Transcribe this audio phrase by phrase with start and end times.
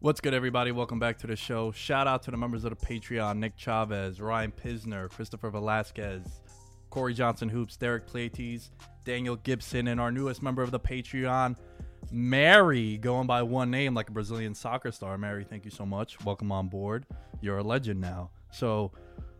[0.00, 0.70] What's good, everybody?
[0.70, 1.72] Welcome back to the show.
[1.72, 6.40] Shout out to the members of the Patreon Nick Chavez, Ryan Pisner, Christopher Velasquez,
[6.88, 8.70] Corey Johnson Hoops, Derek Plates,
[9.04, 11.56] Daniel Gibson, and our newest member of the Patreon,
[12.12, 15.18] Mary, going by one name like a Brazilian soccer star.
[15.18, 16.24] Mary, thank you so much.
[16.24, 17.04] Welcome on board.
[17.40, 18.30] You're a legend now.
[18.52, 18.92] So,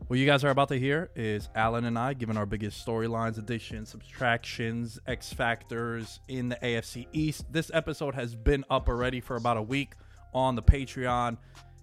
[0.09, 3.39] what you guys are about to hear is Alan and I giving our biggest storylines,
[3.39, 7.45] additions, subtractions, X factors in the AFC East.
[7.53, 9.95] This episode has been up already for about a week
[10.35, 11.37] on the Patreon.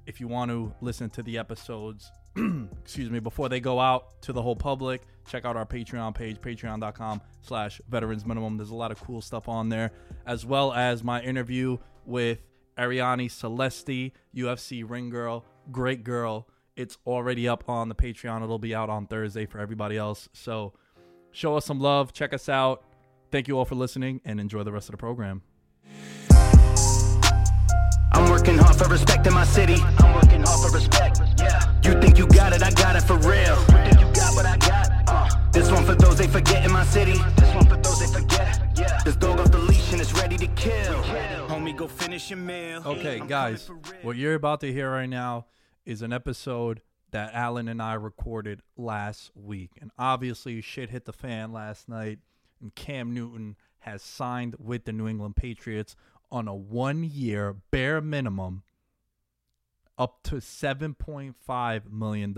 [0.06, 2.11] If you want to listen to the episodes,
[2.81, 6.39] excuse me, before they go out to the whole public, check out our Patreon page,
[6.39, 8.57] patreon.com slash veterans minimum.
[8.57, 9.91] There's a lot of cool stuff on there,
[10.25, 12.39] as well as my interview with
[12.78, 16.47] Arianny Celeste, UFC ring girl, great girl.
[16.75, 18.44] It's already up on the Patreon.
[18.44, 20.28] It'll be out on Thursday for everybody else.
[20.34, 20.73] So
[21.31, 22.84] show us some love, check us out.
[23.31, 25.41] Thank you all for listening and enjoy the rest of the program.
[28.25, 29.75] I'm working hard for respect in my city.
[30.00, 31.22] I'm working hard for respect.
[31.38, 31.62] Yeah.
[31.84, 33.56] You think you got it, I got it for real.
[33.56, 34.90] You think you got what I got?
[35.08, 35.30] Uh.
[35.52, 37.14] This one for those they forget in my city.
[37.38, 38.74] This one for those they forget.
[38.75, 39.00] Yeah.
[39.06, 41.03] This dog off the leash and it's ready to kill.
[41.50, 42.81] Homie, go finish your meal.
[42.84, 44.02] Okay, I'm guys, coming for real.
[44.02, 45.46] what you're about to hear right now
[45.85, 46.81] is an episode
[47.12, 49.74] that Alan and I recorded last week.
[49.80, 52.18] And obviously, shit hit the fan last night,
[52.59, 55.96] and Cam Newton has signed with the New England Patriots
[56.35, 58.61] on a one year bare minimum
[59.97, 62.35] up to $7.5 million.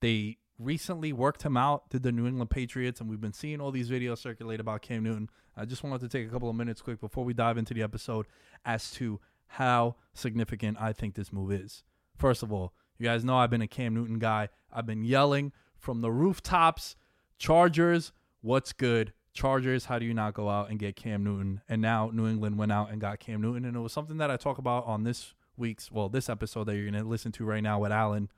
[0.00, 3.72] They recently worked him out to the New England Patriots, and we've been seeing all
[3.72, 5.28] these videos circulate about Cam Newton.
[5.56, 7.82] I just wanted to take a couple of minutes quick before we dive into the
[7.82, 8.26] episode
[8.64, 11.82] as to how significant I think this move is.
[12.16, 14.50] First of all, you guys know I've been a Cam Newton guy.
[14.72, 16.94] I've been yelling from the rooftops,
[17.38, 19.12] Chargers, what's good?
[19.36, 21.60] Chargers, how do you not go out and get Cam Newton?
[21.68, 23.64] And now New England went out and got Cam Newton.
[23.64, 26.74] And it was something that I talk about on this week's, well, this episode that
[26.74, 28.30] you're going to listen to right now with Alan.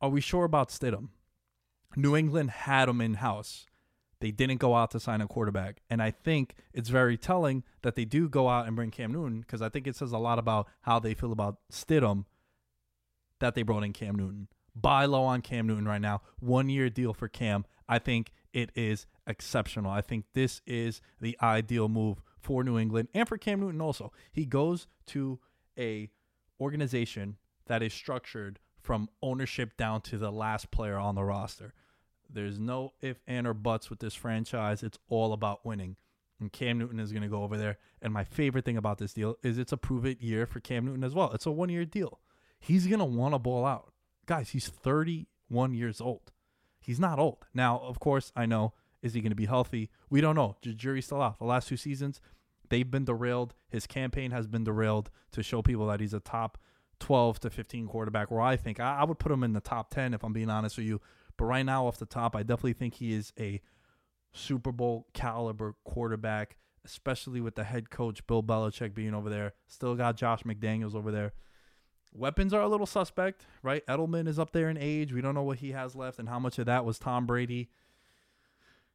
[0.00, 1.08] Are we sure about Stidham?
[1.96, 3.66] New England had him in house.
[4.20, 5.82] They didn't go out to sign a quarterback.
[5.88, 9.40] And I think it's very telling that they do go out and bring Cam Newton
[9.40, 12.24] because I think it says a lot about how they feel about Stidham
[13.40, 14.48] that they brought in Cam Newton.
[14.74, 16.22] Buy low on Cam Newton right now.
[16.40, 17.64] One year deal for Cam.
[17.88, 19.90] I think it is exceptional.
[19.90, 24.12] I think this is the ideal move for New England and for Cam Newton also.
[24.32, 25.40] He goes to
[25.78, 26.08] a
[26.60, 27.36] organization
[27.66, 31.74] that is structured from ownership down to the last player on the roster.
[32.30, 34.82] There's no if, and, or buts with this franchise.
[34.82, 35.96] It's all about winning.
[36.40, 37.78] And Cam Newton is going to go over there.
[38.02, 40.84] And my favorite thing about this deal is it's a prove it year for Cam
[40.84, 41.32] Newton as well.
[41.32, 42.20] It's a one year deal.
[42.58, 43.92] He's going to want to ball out.
[44.26, 46.32] Guys, he's 31 years old.
[46.84, 47.46] He's not old.
[47.54, 48.74] Now, of course, I know.
[49.02, 49.90] Is he going to be healthy?
[50.10, 50.56] We don't know.
[50.62, 51.38] The jury's still out.
[51.38, 52.20] The last two seasons,
[52.68, 53.54] they've been derailed.
[53.68, 56.58] His campaign has been derailed to show people that he's a top
[57.00, 59.90] 12 to 15 quarterback, where I think I, I would put him in the top
[59.90, 61.00] 10 if I'm being honest with you.
[61.36, 63.60] But right now, off the top, I definitely think he is a
[64.32, 69.54] Super Bowl caliber quarterback, especially with the head coach Bill Belichick being over there.
[69.66, 71.32] Still got Josh McDaniels over there.
[72.16, 73.84] Weapons are a little suspect, right?
[73.86, 75.12] Edelman is up there in age.
[75.12, 77.68] We don't know what he has left and how much of that was Tom Brady.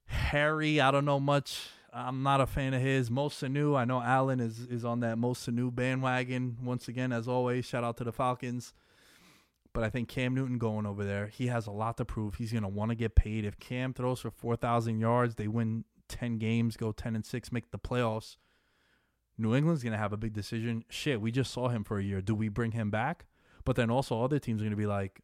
[0.06, 1.68] Harry, I don't know much.
[1.92, 3.12] I'm not a fan of his.
[3.12, 7.28] Mo Sanu, I know Allen is is on that Mo Sanu bandwagon once again, as
[7.28, 7.66] always.
[7.66, 8.74] Shout out to the Falcons.
[9.74, 12.36] But I think Cam Newton going over there, he has a lot to prove.
[12.36, 13.46] He's going to want to get paid.
[13.46, 17.70] If Cam throws for 4,000 yards, they win 10 games, go 10 and 6, make
[17.72, 18.38] the playoffs.
[19.40, 20.84] New England's going to have a big decision.
[20.90, 22.22] Shit, we just saw him for a year.
[22.22, 23.26] Do we bring him back?
[23.64, 25.22] But then also other teams are going to be like,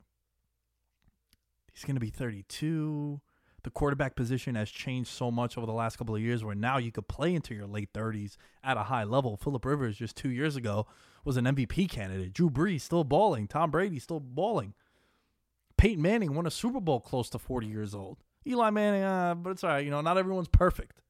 [1.73, 3.19] he's going to be 32.
[3.63, 6.77] The quarterback position has changed so much over the last couple of years where now
[6.77, 9.37] you could play into your late 30s at a high level.
[9.37, 10.85] Philip Rivers just two years ago
[11.23, 12.33] was an MVP candidate.
[12.33, 13.47] Drew Brees still balling.
[13.47, 14.75] Tom Brady still balling.
[15.77, 18.19] Peyton Manning won a Super Bowl close to 40 years old.
[18.47, 19.83] Eli Manning, uh, but it's all right.
[19.83, 21.01] You know, not everyone's perfect.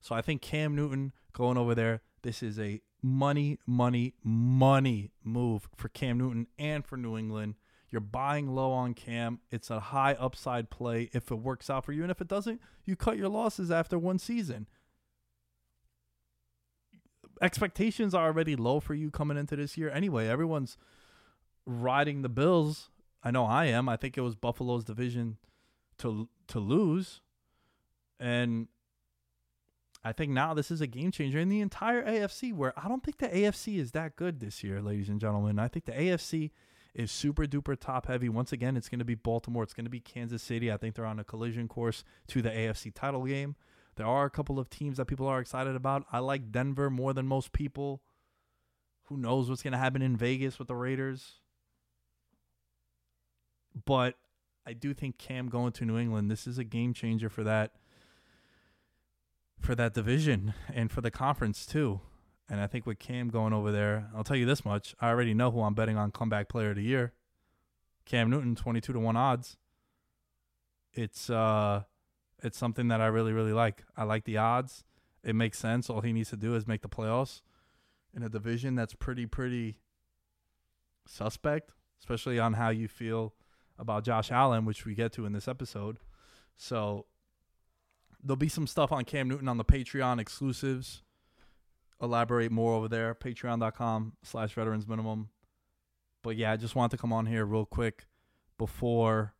[0.00, 5.68] So I think Cam Newton going over there, this is a money, money, money move
[5.76, 7.54] for Cam Newton and for New England.
[7.90, 9.40] You're buying low on Cam.
[9.50, 12.02] It's a high upside play if it works out for you.
[12.02, 14.68] And if it doesn't, you cut your losses after one season.
[17.42, 20.28] Expectations are already low for you coming into this year anyway.
[20.28, 20.76] Everyone's
[21.66, 22.90] riding the Bills.
[23.24, 23.88] I know I am.
[23.88, 25.38] I think it was Buffalo's division
[25.98, 27.20] to to lose.
[28.18, 28.68] And
[30.02, 33.04] I think now this is a game changer in the entire AFC where I don't
[33.04, 35.58] think the AFC is that good this year, ladies and gentlemen.
[35.58, 36.50] I think the AFC
[36.94, 38.28] is super duper top heavy.
[38.28, 39.62] Once again, it's going to be Baltimore.
[39.62, 40.72] It's going to be Kansas City.
[40.72, 43.56] I think they're on a collision course to the AFC title game.
[43.96, 46.06] There are a couple of teams that people are excited about.
[46.10, 48.00] I like Denver more than most people.
[49.04, 51.40] Who knows what's going to happen in Vegas with the Raiders?
[53.84, 54.16] But
[54.66, 57.72] I do think Cam going to New England, this is a game changer for that
[59.60, 62.00] for that division and for the conference too.
[62.48, 65.34] And I think with Cam going over there, I'll tell you this much: I already
[65.34, 67.12] know who I'm betting on comeback player of the year.
[68.06, 69.56] Cam Newton, twenty-two to one odds.
[70.92, 71.84] It's uh,
[72.42, 73.84] it's something that I really really like.
[73.96, 74.84] I like the odds.
[75.22, 75.88] It makes sense.
[75.88, 77.42] All he needs to do is make the playoffs
[78.12, 79.78] in a division that's pretty pretty
[81.06, 81.70] suspect,
[82.00, 83.34] especially on how you feel
[83.78, 85.98] about Josh Allen, which we get to in this episode.
[86.56, 87.06] So
[88.22, 91.02] there'll be some stuff on Cam Newton on the Patreon exclusives
[92.00, 93.14] elaborate more over there.
[93.14, 95.28] Patreon.com slash veterans minimum.
[96.22, 98.06] But yeah, I just wanted to come on here real quick
[98.58, 99.34] before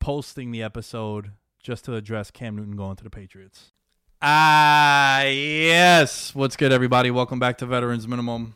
[0.00, 3.72] posting the episode just to address Cam Newton going to the Patriots.
[4.20, 6.34] Ah, yes.
[6.34, 7.10] What's good, everybody?
[7.10, 8.54] Welcome back to Veterans Minimum.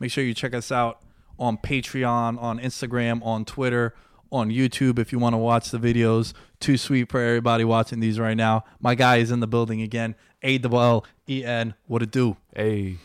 [0.00, 1.00] Make sure you check us out
[1.38, 3.94] on Patreon, on Instagram, on Twitter,
[4.30, 6.34] on YouTube if you want to watch the videos.
[6.64, 8.64] Too sweet for everybody watching these right now.
[8.80, 10.14] My guy is in the building again.
[10.42, 11.74] A double L E N.
[11.86, 12.38] What it do?
[12.56, 12.96] Hey,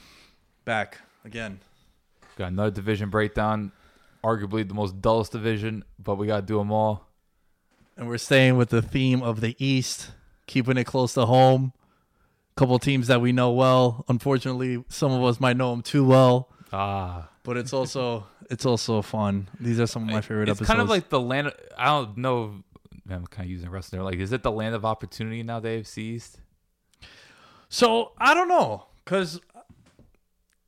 [0.64, 1.60] Back again.
[2.38, 3.74] got another division breakdown.
[4.24, 7.06] Arguably the most dullest division, but we got to do them all.
[7.98, 10.12] And we're staying with the theme of the East,
[10.48, 11.74] keeping it close to home.
[12.56, 14.06] Couple teams that we know well.
[14.08, 19.02] Unfortunately, some of us might know them too well, Ah, but it's also it's also
[19.02, 19.50] fun.
[19.60, 20.68] These are some of my favorite it's episodes.
[20.70, 21.52] kind of like the land.
[21.78, 22.64] I don't know.
[23.12, 24.02] I'm kind of using wrestling.
[24.02, 25.60] Like, is it the land of opportunity now?
[25.60, 26.40] The AFC East.
[27.70, 29.40] so I don't know because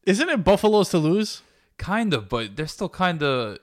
[0.06, 1.42] isn't it Buffalo's to lose?
[1.78, 3.58] Kind of, but they're still kind of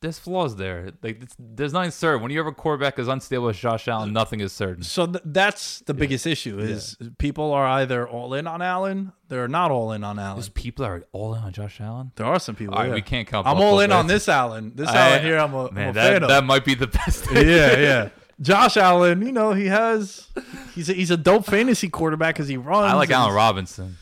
[0.00, 0.92] there's flaws there.
[1.02, 2.22] Like, it's, there's nothing certain.
[2.22, 4.84] When you have a quarterback as unstable as Josh Allen, nothing is certain.
[4.84, 9.48] So th- that's the biggest issue is people are either all in on Allen, they're
[9.48, 10.36] not all in on Allen.
[10.36, 12.12] There's people are all in on Josh Allen.
[12.14, 12.74] There are some people.
[12.74, 12.94] All right, yeah.
[12.94, 14.72] we can't count I'm all in on this Allen.
[14.74, 16.28] This I- Allen here, I'm a, I'm a that, fan of.
[16.28, 17.26] that might be the best.
[17.32, 18.08] yeah, yeah.
[18.40, 20.28] Josh Allen, you know, he has
[20.76, 22.92] he's a, he's a dope fantasy quarterback because he runs.
[22.92, 23.96] I like Allen Robinson.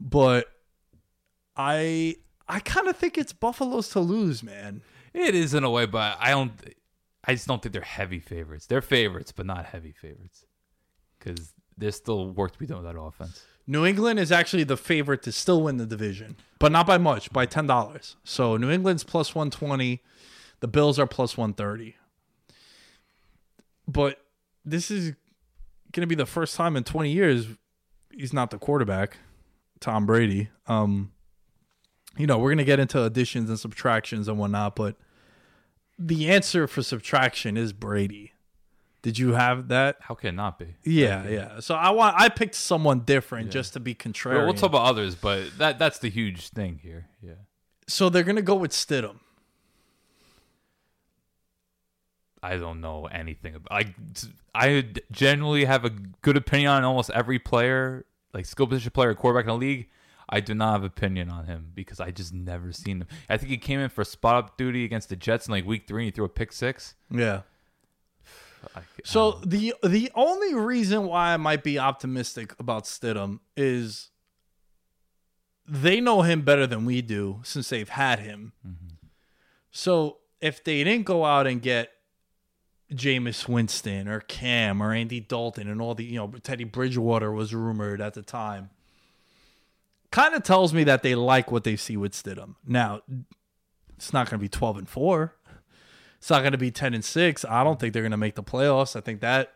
[0.00, 0.46] but
[1.56, 2.16] I
[2.48, 4.82] I kind of think it's Buffalo's to lose, man.
[5.14, 6.52] It is in a way, but I don't.
[7.24, 8.66] I just don't think they're heavy favorites.
[8.66, 10.44] They're favorites, but not heavy favorites,
[11.18, 13.42] because there's still work to be done with that offense.
[13.66, 17.32] New England is actually the favorite to still win the division, but not by much,
[17.32, 18.16] by ten dollars.
[18.24, 20.02] So New England's plus one twenty,
[20.60, 21.96] the Bills are plus one thirty.
[23.88, 24.20] But
[24.66, 25.14] this is
[25.92, 27.46] going to be the first time in twenty years
[28.10, 29.16] he's not the quarterback,
[29.80, 30.50] Tom Brady.
[30.66, 31.12] Um,
[32.16, 34.96] you know, we're going to get into additions and subtractions and whatnot, but
[35.98, 38.32] the answer for subtraction is Brady.
[39.02, 39.96] Did you have that?
[40.00, 40.76] How can it not be?
[40.82, 41.60] Yeah, yeah.
[41.60, 44.36] So I want I picked someone different just to be contrarian.
[44.36, 47.06] We'll, we'll talk about others, but that that's the huge thing here.
[47.22, 47.34] Yeah.
[47.86, 49.16] so they're gonna go with Stidham.
[52.42, 53.72] I don't know anything about.
[53.72, 53.94] I
[54.54, 59.44] I generally have a good opinion on almost every player, like skill position player, quarterback
[59.44, 59.88] in the league.
[60.28, 63.08] I do not have opinion on him because I just never seen him.
[63.28, 65.86] I think he came in for spot up duty against the Jets in like week
[65.86, 66.94] three and he threw a pick six.
[67.10, 67.42] Yeah.
[68.76, 74.10] I, So um, the the only reason why I might be optimistic about Stidham is
[75.66, 78.52] they know him better than we do since they've had him.
[78.66, 79.06] Mm-hmm.
[79.70, 81.90] So if they didn't go out and get
[82.92, 87.54] Jameis Winston or Cam or Andy Dalton and all the you know Teddy Bridgewater was
[87.54, 88.70] rumored at the time,
[90.14, 92.54] kind of tells me that they like what they see with Stidham.
[92.64, 93.02] Now,
[93.96, 95.34] it's not going to be twelve and four.
[96.18, 97.44] It's not going to be ten and six.
[97.44, 98.94] I don't think they're going to make the playoffs.
[98.94, 99.52] I think that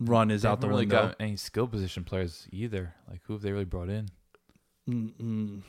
[0.00, 1.08] run is they out the really window.
[1.08, 2.94] got any skill position players either.
[3.08, 5.62] Like who have they really brought in?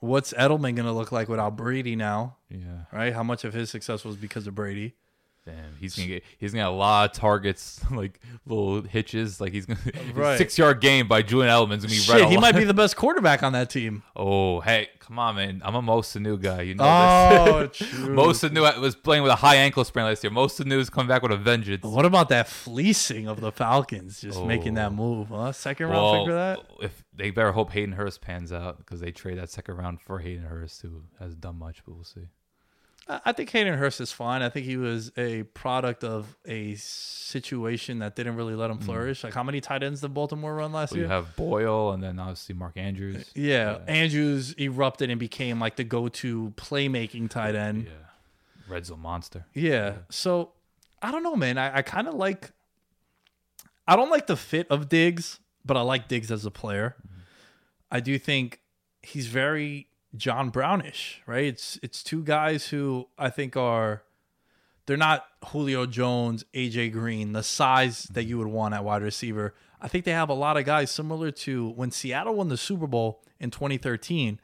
[0.00, 2.36] What's Edelman going to look like without Brady now?
[2.48, 2.84] Yeah.
[2.92, 3.12] Right?
[3.12, 4.94] How much of his success was because of Brady?
[5.48, 9.40] Damn, he's gonna get he's gonna get a lot of targets, like little hitches.
[9.40, 9.80] Like he's gonna
[10.14, 10.36] Right.
[10.36, 12.30] six yard game by Julian Edelman's gonna be Shit, right.
[12.30, 14.02] he might be the best quarterback on that team.
[14.20, 15.62] Oh, hey, come on, man!
[15.64, 16.62] I'm a Mo Sanu guy.
[16.62, 17.76] You know Oh, this.
[17.88, 18.14] true.
[18.14, 20.30] Mo Sanu was playing with a high ankle sprain last year.
[20.32, 21.84] Mo Sanu is coming back with a vengeance.
[21.84, 24.94] What about that fleecing of the Falcons just making that Oh.
[24.94, 25.28] move?
[25.28, 25.52] Huh?
[25.52, 26.58] Second round Well, pick for that?
[26.82, 30.18] if they better hope Hayden Hurst pans out because they trade that second round for
[30.18, 32.28] Hayden Hurst, who hasn't done much, but we'll see.
[33.08, 34.42] I think Hayden Hurst is fine.
[34.42, 38.84] I think he was a product of a situation that didn't really let him mm.
[38.84, 39.24] flourish.
[39.24, 41.06] Like how many tight ends did Baltimore run last We year?
[41.06, 43.30] You have Boyle and then obviously Mark Andrews.
[43.34, 47.84] yeah, Andrews erupted and became like the go-to playmaking tight end.
[47.84, 49.46] Yeah, red zone monster.
[49.54, 49.94] Yeah.
[50.10, 50.52] So
[51.00, 51.56] I don't know, man.
[51.58, 52.50] I, I kind of like.
[53.86, 56.94] I don't like the fit of Diggs, but I like Diggs as a player.
[57.00, 57.20] Mm-hmm.
[57.90, 58.60] I do think
[59.00, 61.44] he's very John Brownish, right?
[61.44, 64.02] It's it's two guys who I think are
[64.86, 69.54] they're not Julio Jones, AJ Green, the size that you would want at wide receiver.
[69.80, 72.86] I think they have a lot of guys similar to when Seattle won the Super
[72.86, 74.40] Bowl in 2013.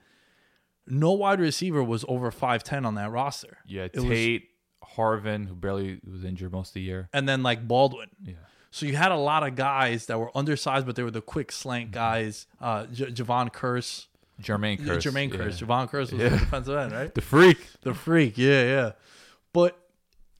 [0.87, 3.59] No wide receiver was over 5'10 on that roster.
[3.67, 4.49] Yeah, It was- Tate,
[4.97, 7.09] Harvin, who barely was injured most of the year.
[7.13, 8.11] and then like Baldwin.
[8.23, 8.35] Yeah.
[8.71, 11.51] So you had a lot of guys that were undersized, but they were the quick
[11.53, 12.47] slant guys.
[12.61, 14.09] Uh, J- Jevon Kearse,
[14.43, 15.03] Jermaine yeah, Kearse.
[15.03, 15.39] Jermaine yeah.
[15.41, 16.29] Kearse, Jevon Kearse was Yeah.
[16.31, 17.15] the defensive end, right?
[17.15, 17.59] The freak.
[17.83, 18.93] The freak, yeah, yeah.
[19.53, 19.79] But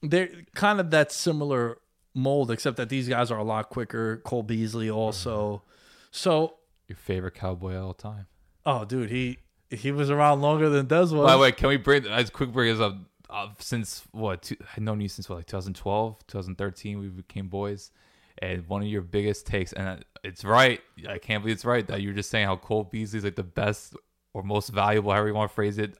[0.01, 1.77] they're kind of that similar
[2.13, 4.17] mold, except that these guys are a lot quicker.
[4.17, 5.63] Cole Beasley also.
[6.11, 6.55] So,
[6.87, 8.27] Your favorite cowboy of all time.
[8.65, 11.25] oh, dude, he he was around longer than Dez was.
[11.25, 12.95] By the way, can we bring as quick bring this up?
[13.29, 14.43] Uh, since what?
[14.43, 16.99] Two, I've known you since what, like 2012, 2013.
[16.99, 17.91] We became boys,
[18.39, 20.81] and one of your biggest takes, and it's right.
[21.07, 23.95] I can't believe it's right that you're just saying how Cole Beasley's like the best
[24.33, 25.97] or most valuable, however you want to phrase it,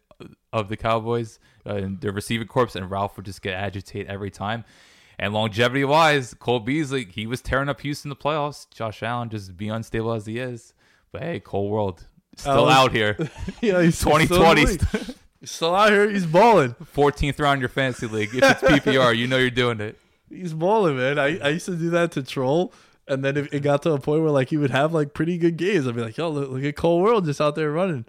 [0.54, 4.32] of the Cowboys uh, and their receiving corps, and Ralph would just get agitated every
[4.32, 4.66] time.
[5.18, 8.70] And longevity wise, Cole Beasley, he was tearing up Houston in the playoffs.
[8.74, 10.74] Josh Allen just be unstable as he is.
[11.12, 13.18] But hey, Cole World still out here.
[13.62, 14.66] yeah, he's still in 2020.
[14.66, 15.16] league.
[15.40, 16.10] He's still out here.
[16.10, 16.76] He's balling.
[16.96, 18.34] 14th round in your fantasy league.
[18.34, 19.98] If it's PPR, you know you're doing it.
[20.30, 21.20] He's balling, man.
[21.20, 22.74] I, I used to do that to troll.
[23.08, 25.38] And then it, it got to a point where like he would have like pretty
[25.38, 25.88] good games.
[25.88, 28.06] I'd be like, yo, look, look at Cole World just out there running.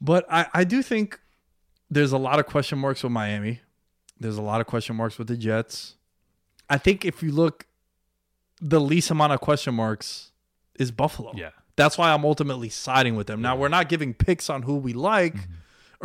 [0.00, 1.20] But I, I do think
[1.90, 3.60] there's a lot of question marks with Miami.
[4.18, 5.96] There's a lot of question marks with the Jets.
[6.70, 7.66] I think if you look,
[8.60, 10.32] the least amount of question marks
[10.78, 11.32] is Buffalo.
[11.34, 11.50] Yeah.
[11.76, 13.40] That's why I'm ultimately siding with them.
[13.42, 15.52] Now we're not giving picks on who we like mm-hmm.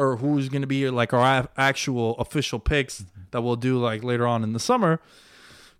[0.01, 3.21] or who's going to be like our actual official picks mm-hmm.
[3.31, 5.01] that we'll do like later on in the summer.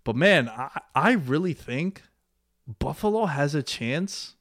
[0.06, 2.02] But man, I, I really think
[2.78, 4.36] Buffalo has a chance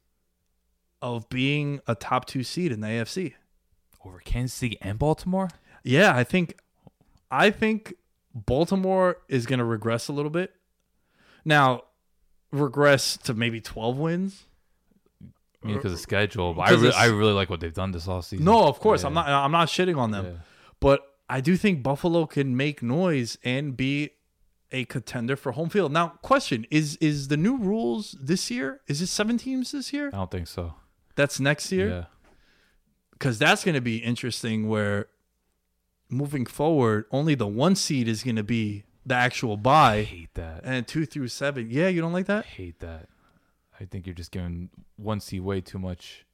[1.01, 3.33] of being a top two seed in the AFC.
[4.05, 5.49] Over Kansas City and Baltimore?
[5.83, 6.59] Yeah, I think
[7.31, 7.95] I think
[8.35, 10.53] Baltimore is going to regress a little bit.
[11.43, 11.85] Now,
[12.51, 14.43] regress to maybe 12 wins.
[15.63, 16.53] I mean, because of schedule.
[16.53, 18.41] But I really, I really like what they've done this offseason.
[18.41, 19.07] No, of course, Yeah.
[19.07, 19.27] I'm not.
[19.27, 20.31] I'm not shitting on them, Yeah.
[20.79, 24.11] but I do think Buffalo can make noise and be
[24.75, 25.91] a contender for home field.
[25.91, 28.81] Now, question is: Is the new rules this year?
[28.87, 30.07] Is it seven teams this year?
[30.13, 30.75] I don't think so.
[31.15, 31.89] That's next year.
[31.89, 32.05] Yeah.
[33.11, 34.67] because that's going to be interesting.
[34.67, 35.07] Where
[36.09, 40.33] moving forward, only the one seed is going to be the actual I buy, hate
[40.35, 40.61] that.
[40.63, 41.69] and two through seven.
[41.69, 42.45] Yeah, you don't like that.
[42.45, 43.07] I hate that.
[43.79, 46.25] I think you're just giving one seed way too much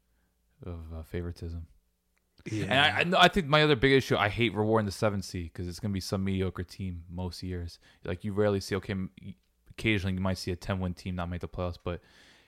[0.65, 1.67] of uh, favoritism.
[2.49, 2.65] Yeah.
[2.69, 5.51] And I, I, I think my other big issue, I hate rewarding the seventh seed
[5.51, 7.79] because it's gonna be some mediocre team most years.
[8.03, 8.75] Like you rarely see.
[8.75, 8.95] Okay,
[9.69, 12.01] occasionally you might see a ten win team not make the playoffs, but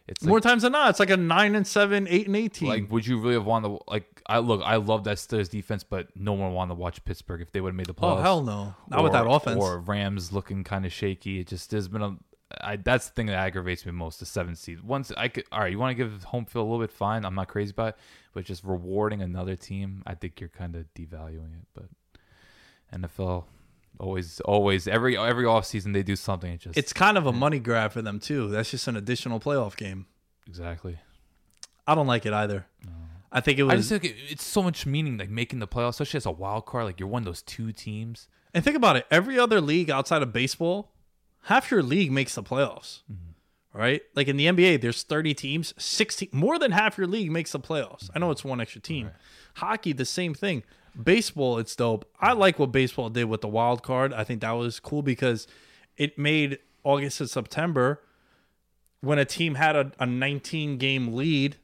[0.07, 2.53] it's like, More times than not, it's like a nine and seven, eight and eight
[2.53, 2.67] team.
[2.67, 4.21] Like, would you really have wanted to like?
[4.27, 7.51] I look, I love that Steelers defense, but no one wanted to watch Pittsburgh if
[7.51, 8.19] they would have made the playoffs.
[8.19, 9.61] oh hell no, not with that offense.
[9.61, 11.39] Or Rams looking kind of shaky.
[11.39, 12.17] It just there's been a.
[12.59, 14.19] I, that's the thing that aggravates me most.
[14.19, 14.81] The seven seed.
[14.81, 17.25] Once I could, all right, you want to give home field a little bit, fine.
[17.25, 17.95] I'm not crazy about it,
[18.33, 21.67] but just rewarding another team, I think you're kind of devaluing it.
[21.73, 21.85] But
[22.93, 23.45] NFL
[23.99, 26.51] always, always every every off season they do something.
[26.51, 28.49] It just it's kind of a money grab for them too.
[28.49, 30.07] That's just an additional playoff game.
[30.47, 30.97] exactly.
[31.85, 32.65] I don't like it either.
[33.35, 33.73] I think it was.
[33.73, 36.31] I just think it, it's so much meaning like making the playoffs, especially as a
[36.31, 36.85] wild card.
[36.85, 38.27] Like you're one of those two teams.
[38.53, 39.05] and think about it.
[39.09, 40.91] Every other league outside of baseball,
[41.43, 43.01] half your league makes the playoffs.
[43.11, 43.31] Mm-hmm.
[43.73, 44.01] Right?
[44.15, 47.59] Like in the NBA, there's 30 teams, 16 more than half your league makes the
[47.59, 48.09] playoffs.
[48.13, 49.09] I know it's one extra team.
[49.55, 50.63] Hockey, the same thing.
[51.01, 52.07] Baseball, it's dope.
[52.19, 54.13] I like what baseball did with the wild card.
[54.13, 55.47] I think that was cool because
[55.97, 57.99] it made August and September
[59.03, 61.57] when a team had a, a 19 game lead,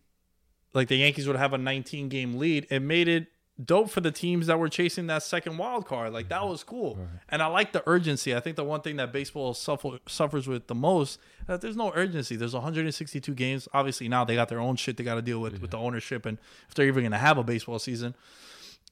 [0.74, 3.28] like the Yankees would have a 19 game lead, it made it
[3.64, 6.14] dope for the teams that were chasing that second wild card.
[6.14, 6.98] Like that was cool.
[7.28, 8.36] And I like the urgency.
[8.36, 11.92] I think the one thing that baseball suffer, suffers with the most that there's no
[11.94, 12.36] urgency.
[12.36, 13.68] There's 162 games.
[13.74, 16.26] Obviously now they got their own shit they got to deal with with the ownership
[16.26, 18.16] and if they're even going to have a baseball season.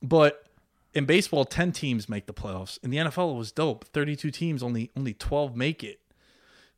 [0.01, 0.43] But
[0.93, 2.79] in baseball, 10 teams make the playoffs.
[2.83, 3.85] In the NFL, it was dope.
[3.85, 5.99] 32 teams, only only 12 make it.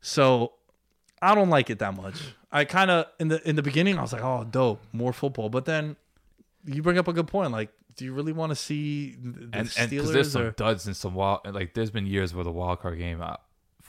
[0.00, 0.52] So
[1.22, 2.20] I don't like it that much.
[2.52, 5.48] I kind of in the in the beginning I was like, "Oh, dope, more football."
[5.48, 5.96] But then
[6.64, 7.52] you bring up a good point.
[7.52, 10.96] Like, do you really want to see the and and Steelers there's some duds and
[10.96, 13.36] some wild like there's been years where the wild card game uh,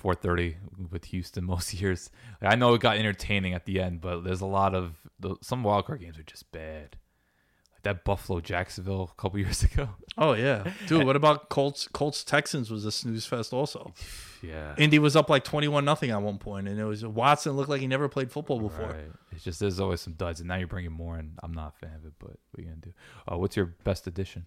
[0.04, 0.56] 4:30
[0.91, 2.10] with Houston most years.
[2.41, 5.38] Like, I know it got entertaining at the end, but there's a lot of the,
[5.41, 6.97] some wild card games are just bad.
[7.84, 9.89] That Buffalo Jacksonville a couple years ago.
[10.17, 11.06] Oh yeah, dude.
[11.08, 11.88] What about Colts?
[11.88, 13.94] Colts Texans was a snooze fest also.
[14.44, 14.76] Yeah.
[14.78, 17.70] Indy was up like twenty one nothing at one point, and it was Watson looked
[17.70, 18.88] like he never played football before.
[18.88, 19.12] Right.
[19.32, 21.86] It's just there's always some duds, and now you're bringing more, and I'm not a
[21.86, 22.13] fan of it.
[22.20, 22.94] But what are you gonna do?
[23.32, 24.46] Uh, what's your best addition?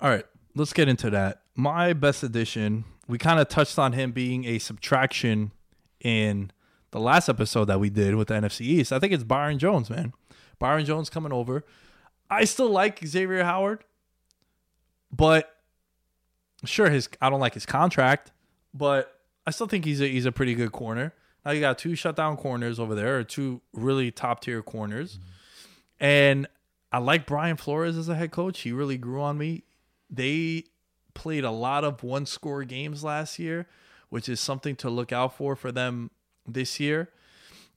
[0.00, 0.24] All right,
[0.54, 1.42] let's get into that.
[1.54, 5.52] My best addition, we kind of touched on him being a subtraction
[6.00, 6.50] in
[6.90, 8.92] the last episode that we did with the NFC East.
[8.92, 10.12] I think it's Byron Jones, man.
[10.58, 11.64] Byron Jones coming over.
[12.30, 13.84] I still like Xavier Howard,
[15.12, 15.56] but
[16.64, 18.32] sure, his I don't like his contract,
[18.74, 21.14] but I still think he's a he's a pretty good corner.
[21.44, 25.20] Now you got two shutdown corners over there, or two really top tier corners,
[26.00, 26.48] and
[26.92, 28.60] I like Brian Flores as a head coach.
[28.60, 29.64] He really grew on me.
[30.10, 30.64] They
[31.14, 33.66] played a lot of one score games last year,
[34.08, 36.10] which is something to look out for for them
[36.46, 37.10] this year.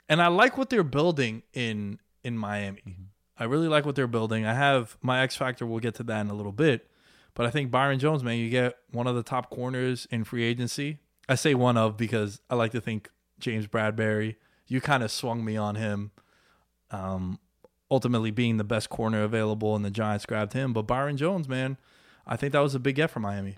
[0.07, 2.95] And I like what they're building in in Miami.
[3.39, 4.45] I really like what they're building.
[4.45, 5.65] I have my X factor.
[5.65, 6.89] We'll get to that in a little bit,
[7.33, 10.43] but I think Byron Jones, man, you get one of the top corners in free
[10.43, 10.99] agency.
[11.27, 14.35] I say one of because I like to think James Bradberry.
[14.67, 16.11] You kind of swung me on him.
[16.91, 17.39] Um,
[17.91, 20.73] ultimately being the best corner available, and the Giants grabbed him.
[20.73, 21.77] But Byron Jones, man,
[22.27, 23.57] I think that was a big get for Miami.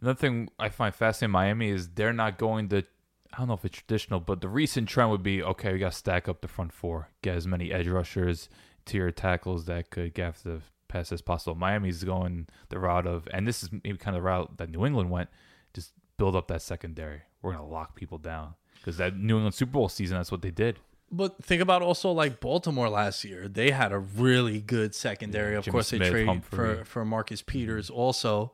[0.00, 2.84] Another thing I find fascinating in Miami is they're not going to.
[3.32, 5.72] I don't know if it's traditional, but the recent trend would be okay.
[5.72, 8.48] We got to stack up the front four, get as many edge rushers,
[8.84, 11.54] tier tackles that could get after the pass as possible.
[11.54, 14.84] Miami's going the route of, and this is maybe kind of the route that New
[14.84, 15.28] England went.
[15.72, 17.22] Just build up that secondary.
[17.42, 20.50] We're gonna lock people down because that New England Super Bowl season, that's what they
[20.50, 20.78] did.
[21.12, 23.48] But think about also like Baltimore last year.
[23.48, 25.56] They had a really good secondary.
[25.56, 26.76] Of Jimmy course, Smith, they trade Humphrey.
[26.76, 28.52] for for Marcus Peters also.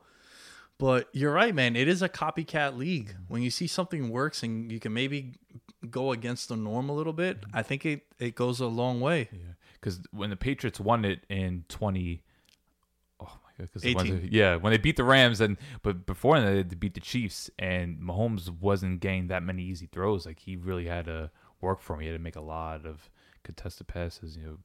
[0.79, 1.75] But you're right, man.
[1.75, 3.15] It is a copycat league.
[3.29, 5.35] When you see something works and you can maybe
[5.89, 7.57] go against the norm a little bit, mm-hmm.
[7.57, 9.29] I think it it goes a long way.
[9.87, 12.25] Because when the Patriots won it in twenty,
[13.20, 14.29] oh my god, 'cause it 18.
[14.33, 17.01] yeah, when they beat the Rams and but before that they had to beat the
[17.01, 20.27] Chiefs and Mahomes wasn't getting that many easy throws.
[20.27, 22.01] Like he really had to work for him.
[22.01, 23.09] He had to make a lot of
[23.44, 24.59] contested passes, you know,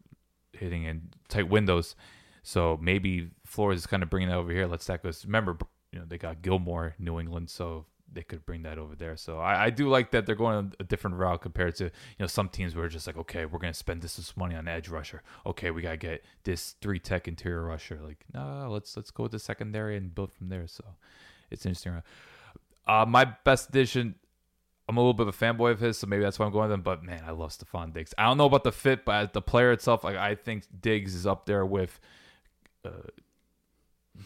[0.53, 1.95] hitting in tight windows.
[2.41, 4.65] So maybe Flores is kind of bringing that over here.
[4.65, 5.23] Let's stack us.
[5.23, 5.55] Remember,
[5.91, 9.15] you know, they got Gilmore, New England, so they could bring that over there.
[9.15, 12.28] So I, I do like that they're going a different route compared to you know
[12.28, 15.21] some teams where just like okay we're gonna spend this much money on edge rusher.
[15.45, 18.00] Okay, we gotta get this three tech interior rusher.
[18.04, 20.67] Like no, let's let's go with the secondary and build from there.
[20.67, 20.84] So
[21.50, 22.02] it's interesting.
[22.88, 24.15] Uh, my best addition.
[24.89, 26.67] I'm a little bit of a fanboy of his, so maybe that's why I'm going
[26.67, 26.82] with him.
[26.82, 28.13] But man, I love Stefon Diggs.
[28.17, 31.26] I don't know about the fit, but the player itself, like I think Diggs is
[31.26, 31.97] up there with
[32.84, 32.89] uh,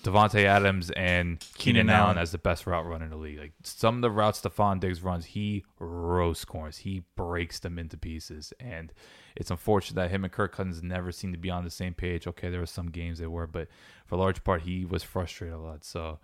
[0.04, 2.18] Davante Adams and Keenan, Keenan Allen Allen.
[2.18, 3.40] as the best route runner in the league.
[3.40, 6.78] Like some of the routes Stefon Diggs runs, he roast corners.
[6.78, 8.52] He breaks them into pieces.
[8.60, 8.92] And
[9.36, 12.26] it's unfortunate that him and Kirk Cousins never seem to be on the same page.
[12.28, 13.68] Okay, there were some games they were, but
[14.06, 15.84] for a large part, he was frustrated a lot.
[15.86, 16.20] So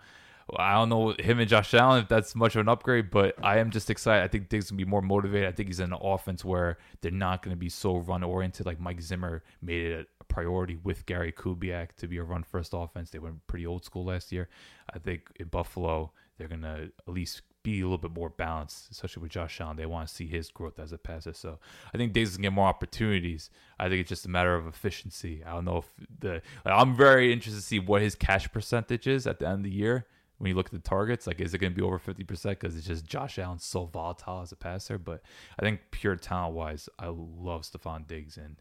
[0.57, 3.59] I don't know him and Josh Allen if that's much of an upgrade, but I
[3.59, 4.23] am just excited.
[4.23, 5.47] I think Diggs gonna be more motivated.
[5.47, 8.65] I think he's in an offense where they're not gonna be so run oriented.
[8.65, 12.71] Like Mike Zimmer made it a priority with Gary Kubiak to be a run first
[12.73, 13.09] offense.
[13.09, 14.49] They went pretty old school last year.
[14.93, 19.21] I think in Buffalo they're gonna at least be a little bit more balanced, especially
[19.21, 19.77] with Josh Allen.
[19.77, 21.33] They want to see his growth as a passer.
[21.33, 21.59] So
[21.93, 23.51] I think Diggs can get more opportunities.
[23.77, 25.43] I think it's just a matter of efficiency.
[25.45, 29.27] I don't know if the I'm very interested to see what his cash percentage is
[29.27, 30.07] at the end of the year
[30.41, 32.75] when you look at the targets, like is it going to be over 50% because
[32.75, 34.97] it's just Josh Allen's so volatile as a passer?
[34.97, 35.21] But
[35.59, 38.55] I think pure talent wise, I love Stefon Diggs, and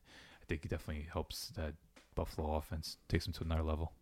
[0.51, 1.75] think definitely helps that
[2.17, 3.93] Buffalo offense, takes them to another level.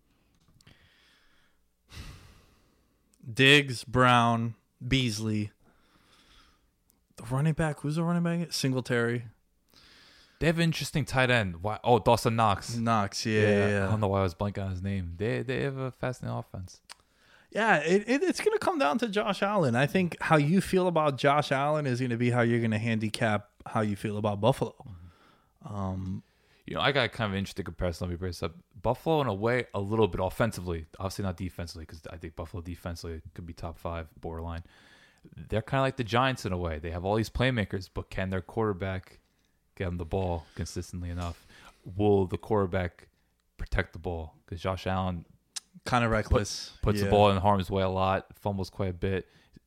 [3.31, 4.55] Diggs, Brown,
[4.87, 5.51] Beasley.
[7.17, 8.53] The running back, who's the running back?
[8.53, 9.27] Singletary.
[10.41, 11.63] They have an interesting tight end.
[11.63, 11.79] Why?
[11.85, 12.77] Oh, Dawson Knox.
[12.77, 13.69] Knox, yeah, yeah.
[13.69, 13.87] yeah.
[13.87, 15.15] I don't know why I was blanking on his name.
[15.17, 16.81] They they have a fascinating offense.
[17.51, 19.75] Yeah, it, it, it's going to come down to Josh Allen.
[19.75, 22.71] I think how you feel about Josh Allen is going to be how you're going
[22.71, 24.75] to handicap how you feel about Buffalo.
[25.67, 26.23] Um,
[26.69, 28.07] You know, I got kind of an interesting comparison.
[28.07, 28.55] Let me brace up.
[28.83, 30.85] Buffalo, in a way, a little bit offensively.
[30.99, 34.65] Obviously, not defensively, because I think Buffalo defensively could be top five, borderline.
[35.49, 36.79] They're kind of like the Giants in a way.
[36.79, 39.19] They have all these playmakers, but can their quarterback
[39.77, 41.47] get them the ball consistently enough?
[41.97, 43.09] Will the quarterback
[43.57, 44.35] protect the ball?
[44.45, 45.25] Because Josh Allen
[45.87, 46.73] kind of reckless.
[46.83, 47.07] puts Yeah.
[47.07, 49.27] the ball in harm's way a lot, fumbles quite a bit,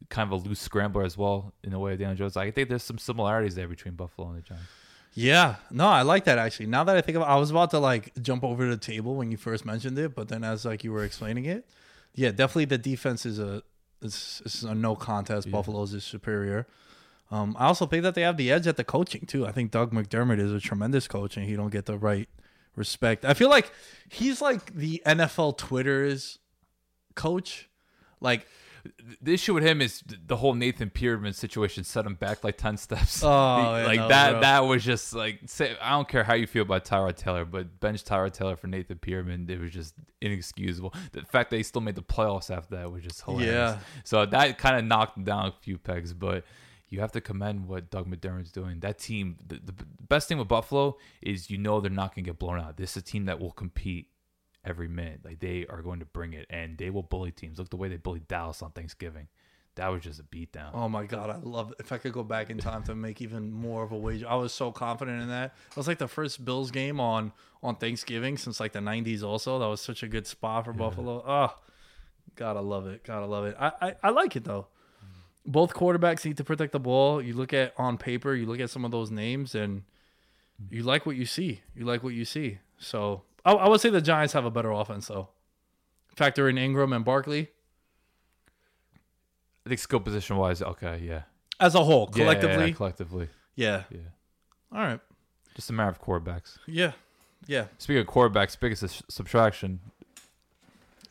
[0.10, 2.38] kind of a loose scrambler as well in a way of Daniel Jones.
[2.38, 4.68] I think there's some similarities there between Buffalo and the Giants.
[5.14, 6.68] Yeah, no, I like that actually.
[6.68, 9.16] Now that I think of, it, I was about to like jump over the table
[9.16, 11.66] when you first mentioned it, but then as like you were explaining it,
[12.14, 13.64] yeah, definitely the defense is a
[14.02, 15.52] is, is a no contest.
[15.52, 16.66] Buffalo's is superior.
[17.30, 19.46] Um, I also think that they have the edge at the coaching too.
[19.46, 22.28] I think Doug McDermott is a tremendous coach, and he don't get the right
[22.76, 23.26] respect.
[23.26, 23.72] I feel like
[24.10, 26.40] he's like the NFL Twitter's
[27.16, 27.70] coach.
[28.20, 28.48] Like,
[29.22, 32.78] The issue with him is the whole Nathan Peterman situation set him back like ten
[32.78, 33.24] steps.
[33.24, 34.32] Oh, like that.
[34.32, 34.42] bro.
[34.42, 37.80] That was just like say, I don't care how you feel about Tyrod Taylor, but
[37.80, 40.94] bench Tyrod Taylor for Nathan Peterman, it was just inexcusable.
[41.12, 43.54] The fact that he still made the playoffs after that was just hilarious.
[43.54, 43.78] Yeah.
[44.04, 46.44] So that kind of knocked him down a few pegs, but.
[46.94, 48.82] You have to commend what Doug McDermott's doing.
[48.82, 49.74] That team, the, the
[50.10, 52.76] best thing with Buffalo is you know they're not going to get blown out.
[52.76, 54.08] This is a team that will compete
[54.66, 55.22] every minute.
[55.24, 57.60] Like they are going to bring it, and they will bully teams.
[57.60, 59.28] Look the way they bullied Dallas on Thanksgiving.
[59.76, 60.72] That was just a beatdown.
[60.74, 61.78] Oh my god, I love it.
[61.80, 64.36] If I could go back in time to make even more of a wager, I
[64.36, 65.54] was so confident in that.
[65.70, 67.32] It was like the first Bills game on
[67.64, 69.24] on Thanksgiving since like the '90s.
[69.24, 71.24] Also, that was such a good spot for Buffalo.
[71.26, 71.64] Ah, oh,
[72.36, 73.06] gotta love it.
[73.06, 73.56] Gotta love it.
[73.58, 74.68] I, I I like it though.
[75.04, 75.52] Mm.
[75.54, 77.22] Both quarterbacks need to protect the ball.
[77.22, 79.84] You look at on paper, you look at some of those names, and
[80.62, 80.66] mm.
[80.70, 81.62] you like what you see.
[81.74, 82.60] You like what you see.
[82.78, 85.30] So I, I would say the Giants have a better offense though.
[86.16, 87.50] Factor in Engram and Barkley
[89.66, 91.22] I think skill position wise, okay, yeah.
[91.60, 92.74] as a whole, Yeah, yeah, yeah, collectively.
[92.74, 93.84] collectively, yeah.
[93.92, 93.98] yeah.
[94.72, 95.00] All right.
[95.56, 96.58] Just a matter of quarterbacks.
[96.66, 96.94] Yeah.
[97.46, 97.66] Yeah.
[97.78, 99.80] Speaking of quarterbacks, biggest subtraction.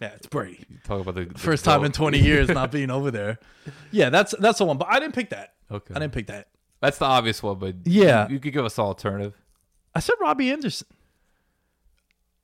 [0.00, 0.64] Yeah, it's Brady.
[0.70, 3.38] You talk about the, the First time in 20 years not being over there.
[3.92, 4.78] Yeah, that's that's the one.
[4.78, 5.52] But I didn't pick that.
[5.70, 6.48] Okay, I didn't pick that.
[6.80, 8.26] that's the obvious one, but Yeah.
[8.28, 9.34] you, you could give us an alternative.
[9.94, 10.86] I said Robbie Anderson.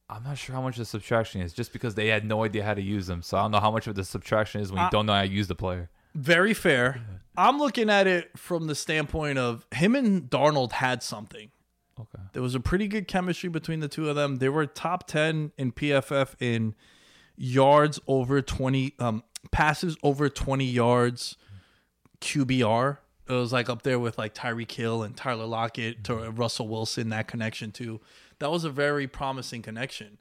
[0.08, 2.74] I'm not sure how much the subtraction is, just because they had no idea how
[2.74, 3.22] to use them.
[3.22, 5.14] So I don't know how much of the subtraction is when you Uh, don't know
[5.14, 5.90] how to use the player.
[6.14, 7.02] Very fair.
[7.36, 11.50] I'm looking at it from the standpoint of him and Darnold had something.
[11.98, 12.22] Okay.
[12.32, 14.36] There was a pretty good chemistry between the two of them.
[14.36, 16.74] They were top 10 in PFF in
[17.36, 21.36] yards over 20 um passes over 20 yards
[22.20, 22.98] QBR.
[23.28, 27.08] It was like up there with like Tyreek Hill and Tyler Lockett to Russell Wilson
[27.10, 28.00] that connection too.
[28.38, 30.18] That was a very promising connection.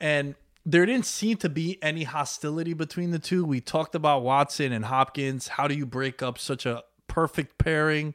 [0.00, 3.44] And there didn't seem to be any hostility between the two.
[3.44, 5.48] We talked about Watson and Hopkins.
[5.48, 8.14] How do you break up such a perfect pairing?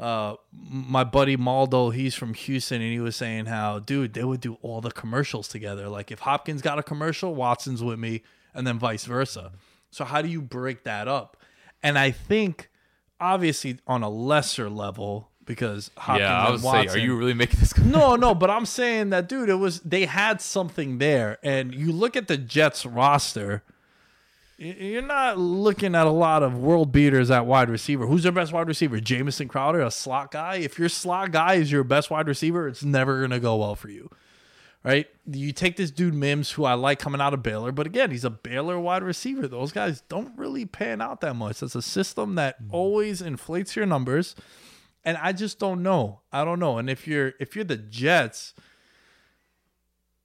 [0.00, 4.40] uh, my buddy Maldo, he's from Houston, and he was saying how, dude, they would
[4.40, 5.88] do all the commercials together.
[5.88, 8.22] Like if Hopkins got a commercial, Watson's with me,
[8.54, 9.52] and then vice versa.
[9.90, 11.36] So how do you break that up?
[11.82, 12.70] And I think,
[13.20, 17.34] obviously, on a lesser level, because Hopkins yeah, I and was saying, are you really
[17.34, 17.76] making this?
[17.78, 21.90] no, no, but I'm saying that, dude, it was they had something there, and you
[21.90, 23.64] look at the Jets roster.
[24.58, 28.06] You're not looking at a lot of world beaters at wide receiver.
[28.06, 29.00] Who's their best wide receiver?
[29.00, 30.56] Jamison Crowder, a slot guy.
[30.56, 33.88] If your slot guy is your best wide receiver, it's never gonna go well for
[33.88, 34.08] you,
[34.84, 35.08] right?
[35.26, 38.24] You take this dude Mims, who I like coming out of Baylor, but again, he's
[38.24, 39.48] a Baylor wide receiver.
[39.48, 41.58] Those guys don't really pan out that much.
[41.58, 42.68] That's a system that mm.
[42.70, 44.36] always inflates your numbers
[45.04, 46.20] and I just don't know.
[46.32, 46.78] I don't know.
[46.78, 48.54] And if you're if you're the Jets,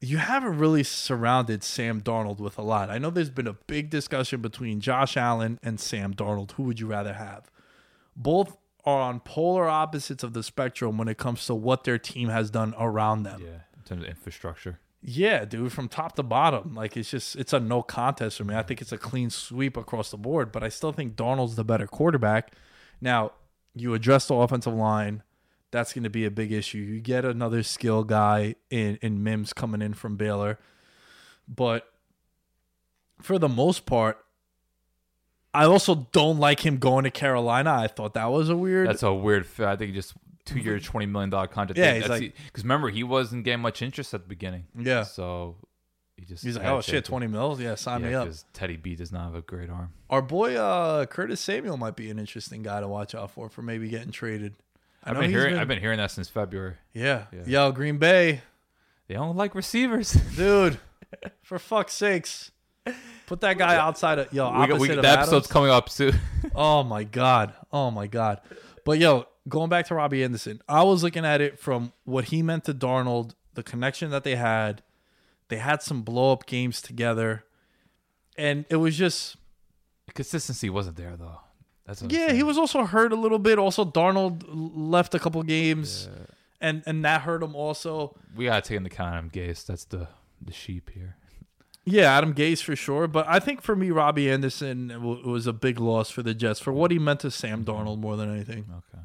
[0.01, 2.89] you haven't really surrounded Sam Darnold with a lot.
[2.89, 6.51] I know there's been a big discussion between Josh Allen and Sam Darnold.
[6.53, 7.49] Who would you rather have?
[8.15, 12.29] Both are on polar opposites of the spectrum when it comes to what their team
[12.29, 13.41] has done around them.
[13.41, 14.79] yeah, in terms of infrastructure.
[15.01, 16.75] Yeah, dude, from top to bottom.
[16.75, 18.55] Like it's just it's a no contest for me.
[18.55, 21.63] I think it's a clean sweep across the board, but I still think Darnold's the
[21.63, 22.53] better quarterback.
[23.01, 23.31] Now,
[23.75, 25.21] you address the offensive line.
[25.71, 26.77] That's going to be a big issue.
[26.77, 30.57] You get another skill guy in in Mims coming in from Baylor.
[31.47, 31.85] But
[33.21, 34.17] for the most part,
[35.53, 37.73] I also don't like him going to Carolina.
[37.73, 39.47] I thought that was a weird That's a weird.
[39.59, 40.13] I think just
[40.45, 41.77] two year, twenty million dollar contract.
[41.77, 44.65] Yeah, because like- remember he wasn't getting much interest at the beginning.
[44.77, 45.03] Yeah.
[45.03, 45.55] so
[46.17, 47.59] he just He's like, "Oh shit, 20 mils?
[47.59, 49.91] Yeah, sign Yeah, me up." because Teddy B does not have a great arm.
[50.09, 53.61] Our boy uh, Curtis Samuel might be an interesting guy to watch out for for
[53.61, 54.53] maybe getting traded.
[55.03, 55.57] I I've been hearing.
[55.57, 56.75] I've been hearing that since February.
[56.93, 57.25] yeah.
[57.31, 57.43] Yeah.
[57.45, 58.41] Yo, Green Bay,
[59.07, 60.11] They don't like receivers.
[60.35, 60.79] dude.
[61.43, 62.51] for fuck's sakes,
[63.27, 64.49] put that guy outside of yo.
[64.59, 65.47] we got, we, the episode's Adams.
[65.47, 66.15] coming up soon.
[66.55, 67.53] Oh my god.
[67.73, 68.39] Oh my god.
[68.85, 72.41] But yo, going back to Robbie Anderson, I was looking at it from what he
[72.41, 74.81] meant to Darnold, the connection that they had.
[75.49, 77.43] They had some blow up games together,
[78.37, 79.37] and it was just
[80.13, 81.39] Consistency wasn't there though.
[81.85, 83.59] That's Yeah, he was also hurt a little bit.
[83.59, 86.09] Also, Darnold left a couple games,
[86.59, 88.15] and and that hurt him also.
[88.35, 89.65] We gotta take into account Adam Gase.
[89.65, 90.07] That's the
[90.41, 91.17] the sheep here.
[91.85, 93.07] Yeah, Adam Gase for sure.
[93.07, 96.59] But I think for me, Robbie Anderson w- was a big loss for the Jets
[96.59, 97.69] for what he meant to Sam mm-hmm.
[97.69, 98.65] Darnold more than anything.
[98.71, 99.03] Okay.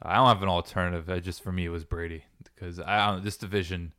[0.00, 1.10] I don't have an alternative.
[1.10, 3.92] I just for me it was Brady because I don't, this division,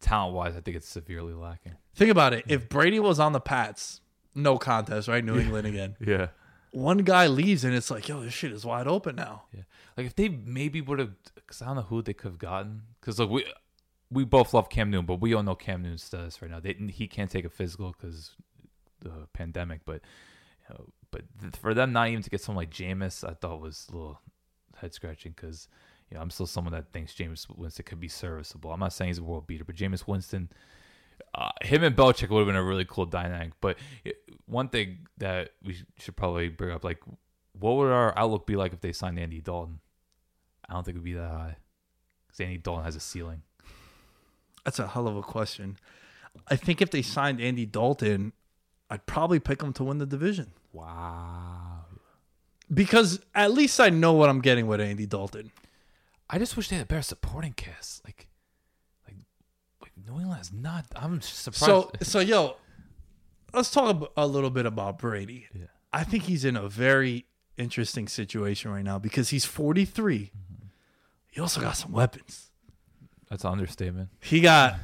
[0.00, 1.72] talent wise, I think it's severely lacking.
[1.94, 2.44] Think about it.
[2.48, 4.00] If Brady was on the Pats,
[4.34, 5.24] no contest, right?
[5.24, 5.96] New England again.
[6.00, 6.28] Yeah.
[6.72, 9.42] One guy leaves, and it's like, yo, this shit is wide open now.
[9.52, 9.62] Yeah.
[9.96, 12.82] Like if they maybe would have, because I don't know who they could have gotten.
[13.00, 13.44] Because like we
[14.10, 16.60] we both love Cam Newton, but we don't know Cam Newton's status right now.
[16.60, 18.32] They, he can't take a physical because
[19.00, 19.80] the pandemic.
[19.84, 20.00] But
[20.68, 23.60] you know, but th- for them not even to get someone like Jameis, I thought
[23.60, 24.20] was a little
[24.76, 25.68] head scratching because
[26.10, 28.72] you know I'm still someone that thinks Jameis Winston could be serviceable.
[28.72, 30.50] I'm not saying he's a world beater, but Jameis Winston.
[31.34, 33.52] Uh, him and Belichick would have been a really cool dynamic.
[33.60, 36.98] But it, one thing that we should probably bring up, like,
[37.52, 39.78] what would our outlook be like if they signed Andy Dalton?
[40.68, 41.56] I don't think it would be that high.
[42.26, 43.42] Because Andy Dalton has a ceiling.
[44.64, 45.76] That's a hell of a question.
[46.48, 48.32] I think if they signed Andy Dalton,
[48.88, 50.52] I'd probably pick him to win the division.
[50.72, 51.84] Wow.
[52.72, 55.50] because at least I know what I'm getting with Andy Dalton.
[56.32, 58.04] I just wish they had a better supporting cast.
[58.04, 58.28] Like,
[59.06, 59.16] like,
[59.82, 60.86] like New England is not.
[60.94, 61.64] I'm surprised.
[61.64, 62.56] So, so yo,
[63.52, 65.48] let's talk a little bit about Brady.
[65.52, 65.64] Yeah.
[65.92, 70.18] I think he's in a very interesting situation right now because he's 43.
[70.18, 70.66] Mm-hmm.
[71.32, 72.50] He also got some weapons.
[73.28, 74.10] that's an understatement.
[74.20, 74.76] He got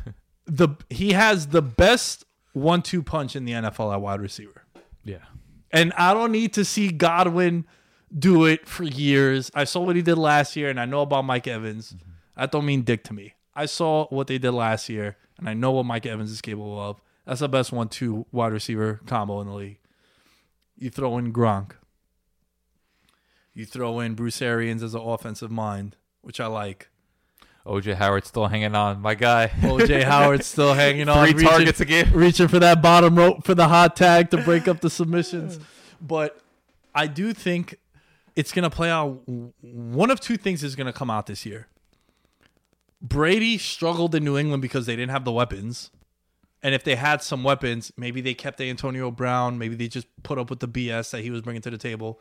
[0.47, 4.65] the he has the best one-two punch in the NFL at wide receiver.
[5.05, 5.19] Yeah.
[5.71, 7.67] And I don't need to see Godwin
[8.19, 9.51] do it for years.
[9.55, 11.93] I saw what he did last year, and I know about Mike Evans.
[11.93, 12.11] Mm-hmm.
[12.37, 13.35] That don't mean dick to me.
[13.55, 16.79] I saw what they did last year, and I know what Mike Evans is capable
[16.81, 17.01] of.
[17.25, 19.79] That's the best one-two wide receiver combo in the league.
[20.79, 21.73] You throw in Gronk.
[23.55, 26.89] You throw in Bruce Arians as an offensive mind, which I like.
[27.67, 29.01] OJ Howard still hanging on.
[29.01, 29.49] My guy.
[29.49, 32.11] OJ Howard still hanging on, Three reaching- targets a game.
[32.13, 35.59] reaching for that bottom rope for the hot tag to break up the submissions.
[35.99, 36.39] But
[36.95, 37.77] I do think
[38.37, 39.23] it's going to play out.
[39.27, 41.67] One of two things is going to come out this year.
[43.01, 45.91] Brady struggled in New England because they didn't have the weapons.
[46.63, 49.59] And if they had some weapons, maybe they kept Antonio Brown.
[49.59, 52.21] Maybe they just put up with the BS that he was bringing to the table.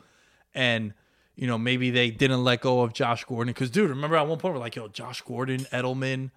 [0.54, 0.94] And,
[1.34, 3.52] you know, maybe they didn't let go of Josh Gordon.
[3.52, 6.30] Because, dude, remember at one point we're like, yo, Josh Gordon, Edelman,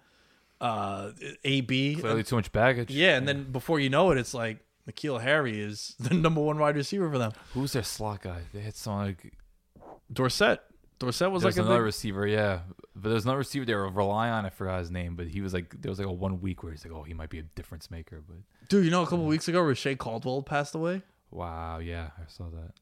[0.60, 1.12] uh,
[1.44, 1.96] AB.
[1.96, 2.90] Clearly too much baggage.
[2.90, 4.58] Yeah, and then before you know it, it's like
[4.90, 7.32] N'Keal Harry is the number one wide receiver for them.
[7.54, 8.42] Who's their slot guy?
[8.52, 9.34] They had someone like.
[10.12, 10.60] Dorsett.
[10.98, 12.60] Dorsett was There's like a another big, receiver, yeah.
[12.94, 14.44] But there's another receiver they were relying on.
[14.44, 16.72] I forgot his name, but he was like, there was like a one week where
[16.72, 18.22] he's like, oh, he might be a difference maker.
[18.26, 18.36] But
[18.68, 18.84] dude.
[18.84, 21.02] You know, a couple weeks ago, Reche Caldwell passed away.
[21.30, 22.72] wow, yeah, I saw that.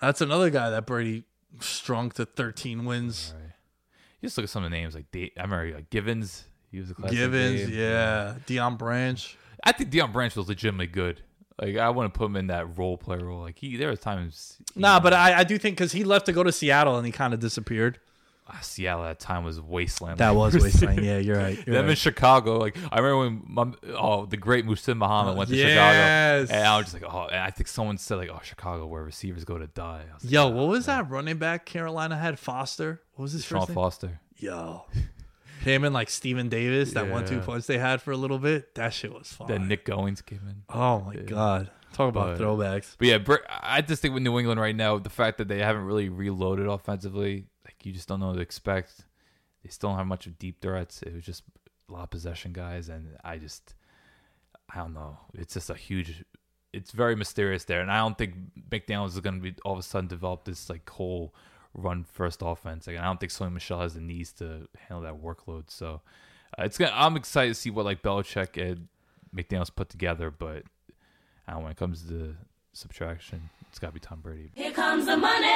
[0.00, 1.24] That's another guy that Brady
[1.60, 3.32] strung to 13 wins.
[3.34, 3.52] Right.
[4.20, 6.44] You just look at some of the names like I remember like Givens.
[6.70, 7.78] He was a classic Givens, name.
[7.78, 8.34] yeah.
[8.46, 9.36] Deion Branch.
[9.64, 11.22] I think Deion Branch was legitimately good.
[11.60, 13.40] Like I wouldn't put him in that role player role.
[13.40, 14.58] Like he, there was times.
[14.74, 17.12] Nah, but I, I do think because he left to go to Seattle and he
[17.12, 17.98] kind of disappeared.
[18.48, 20.18] Ah, Seattle at that time was wasteland.
[20.18, 21.02] That was wasteland.
[21.04, 21.58] Yeah, you're right.
[21.66, 21.96] You're Them in.
[21.96, 25.70] Chicago, like I remember when my, oh the great Muhsin Muhammad went to Yes.
[26.48, 28.86] Chicago, and I was just like, oh, and I think someone said like, oh, Chicago
[28.86, 30.04] where receivers go to die.
[30.22, 32.38] Like, Yo, what was that running back Carolina had?
[32.38, 33.00] Foster.
[33.14, 33.74] What was his Sean first name?
[33.74, 34.20] Foster.
[34.36, 34.84] Yo.
[35.62, 38.74] Him and like Stephen Davis, that one two punch they had for a little bit.
[38.74, 39.48] That shit was fun.
[39.48, 40.62] Then Nick Goings came in.
[40.68, 41.70] Oh my god.
[41.92, 42.94] Talk about But- throwbacks.
[42.98, 45.84] But yeah, I just think with New England right now, the fact that they haven't
[45.84, 49.04] really reloaded offensively, like you just don't know what to expect.
[49.64, 51.02] They still don't have much of deep threats.
[51.02, 51.42] It was just
[51.88, 53.74] a lot of possession guys, and I just,
[54.72, 55.18] I don't know.
[55.34, 56.22] It's just a huge.
[56.72, 58.34] It's very mysterious there, and I don't think
[58.70, 61.34] McDaniels is going to be all of a sudden develop this like whole
[61.76, 62.86] run first offense.
[62.86, 65.70] Like, I don't think Sony Michel has the knees to handle that workload.
[65.70, 66.00] So
[66.58, 66.92] uh, it's gonna.
[66.94, 68.88] I'm excited to see what like Belichick and
[69.34, 70.64] McDaniels put together, but
[71.46, 72.36] I when it comes to
[72.72, 74.50] subtraction, it's got to be Tom Brady.
[74.54, 75.46] Here comes the money.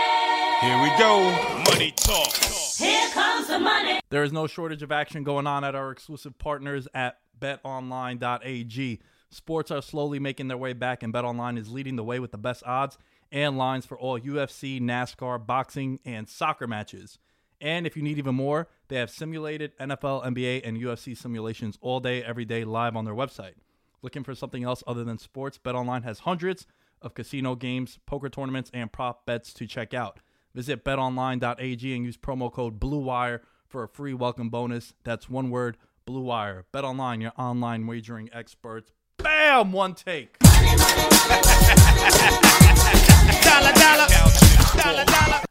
[0.61, 1.63] Here we go.
[1.71, 2.35] Money talk.
[2.35, 4.01] Here comes the money.
[4.11, 9.01] There is no shortage of action going on at our exclusive partners at betonline.ag.
[9.31, 12.39] Sports are slowly making their way back, and BetOnline is leading the way with the
[12.39, 12.99] best odds
[13.33, 17.19] and lines for all UFC, NASCAR, boxing, and soccer matches.
[17.61, 22.01] And if you need even more, they have simulated NFL, NBA, and UFC simulations all
[22.01, 23.55] day, every day, live on their website.
[24.03, 25.59] Looking for something else other than sports?
[25.63, 26.67] BetOnline has hundreds
[27.03, 30.21] of casino games, poker tournaments, and prop bets to check out.
[30.55, 34.95] Visit betonline.ag and use promo code BLUEWIRE for a free welcome bonus.
[35.05, 36.65] That's one word, Blue Wire.
[36.73, 38.93] BetOnline, your online wagering experts.
[39.19, 39.73] Bam!
[39.73, 40.37] One take.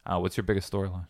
[0.04, 1.06] Uh, what's your biggest storyline?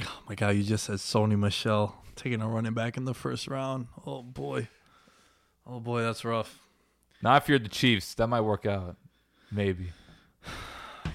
[0.00, 3.46] Oh my God, you just said Sony Michel taking a running back in the first
[3.46, 3.88] round.
[4.06, 4.68] Oh boy.
[5.66, 6.60] Oh boy, that's rough.
[7.22, 8.96] Not if you're the Chiefs, that might work out,
[9.50, 9.92] maybe.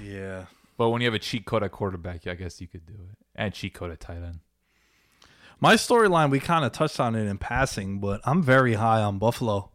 [0.03, 0.45] Yeah.
[0.77, 2.93] But when you have a cheat code at quarterback, yeah, I guess you could do
[2.93, 4.39] it, and cheat code at tight end.
[5.59, 9.17] My storyline, we kind of touched on it in passing, but I'm very high on
[9.19, 9.71] Buffalo.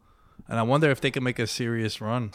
[0.47, 2.33] And I wonder if they can make a serious run.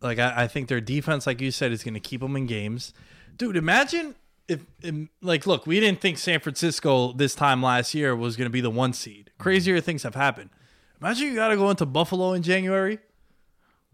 [0.00, 2.46] Like, I, I think their defense, like you said, is going to keep them in
[2.46, 2.92] games.
[3.36, 4.14] Dude, imagine
[4.48, 8.46] if, im- like, look, we didn't think San Francisco this time last year was going
[8.46, 9.30] to be the one seed.
[9.38, 10.50] Crazier things have happened.
[11.00, 12.98] Imagine you got to go into Buffalo in January.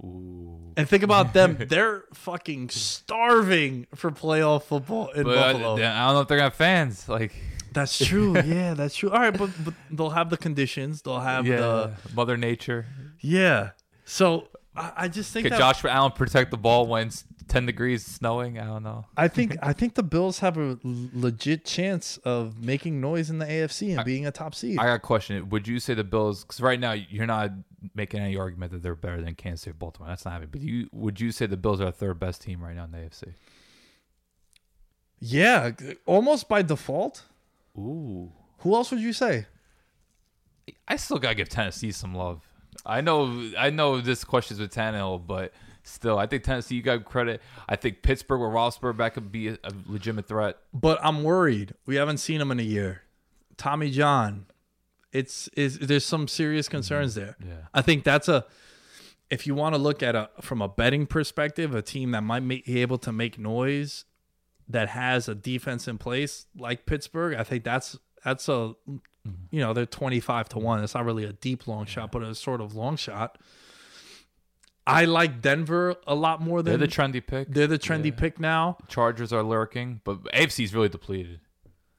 [0.03, 1.57] And think about them.
[1.69, 5.75] They're fucking starving for playoff football in But uh, Buffalo.
[5.75, 7.09] I don't know if they're gonna have fans.
[7.09, 7.33] Like,
[7.73, 8.35] That's true.
[8.41, 9.11] Yeah, that's true.
[9.11, 11.03] All right, but, but they'll have the conditions.
[11.03, 12.87] They'll have yeah, the Mother Nature.
[13.21, 13.71] yeah.
[14.05, 17.67] So I, I just think Could that Josh Allen protect the ball when it's ten
[17.67, 18.59] degrees snowing?
[18.59, 19.05] I don't know.
[19.17, 23.47] I think I think the Bills have a legit chance of making noise in the
[23.47, 24.79] AFC and being a top seed.
[24.79, 25.49] I got a question.
[25.51, 26.43] Would you say the Bills?
[26.43, 27.51] Because right now you're not
[27.95, 30.09] making any argument that they're better than Kansas City, or Baltimore.
[30.09, 30.51] That's not happening.
[30.53, 32.91] But you would you say the Bills are the third best team right now in
[32.91, 33.35] the AFC?
[35.21, 35.71] yeah,
[36.07, 37.23] almost by default.
[37.79, 39.47] Ooh, Who else would you say?
[40.87, 42.43] I still gotta give Tennessee some love.
[42.87, 47.05] I know, I know this question's with Tannehill, but still, I think Tennessee you got
[47.05, 47.41] credit.
[47.69, 50.59] I think Pittsburgh with Rossberg back could be a, a legitimate threat.
[50.73, 51.75] But I'm worried.
[51.87, 53.03] We haven't seen him in a year.
[53.57, 54.47] Tommy John.
[55.13, 56.77] It's is there's some serious mm-hmm.
[56.77, 57.37] concerns there.
[57.41, 57.69] Yeah.
[57.73, 58.45] I think that's a
[59.31, 62.47] if you want to look at a from a betting perspective, a team that might
[62.47, 64.05] be able to make noise
[64.69, 69.35] that has a defense in place like Pittsburgh, I think that's that's a mm-hmm.
[69.51, 70.85] you know, they're 25 to 1.
[70.85, 73.39] It's not really a deep long shot, but a sort of long shot.
[74.87, 77.49] I like Denver a lot more than They're the trendy pick.
[77.49, 78.77] they're the trendy pick now.
[78.89, 81.41] Chargers are lurking, but AFC's really depleted.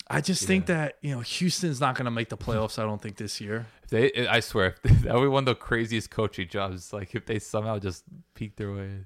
[0.08, 2.78] I just think that you know Houston's not going to make the playoffs.
[2.78, 3.66] I don't think this year.
[3.84, 6.94] If they, I swear, if that would be one of the craziest coaching jobs.
[6.94, 8.04] Like if they somehow just
[8.36, 9.06] peek their way.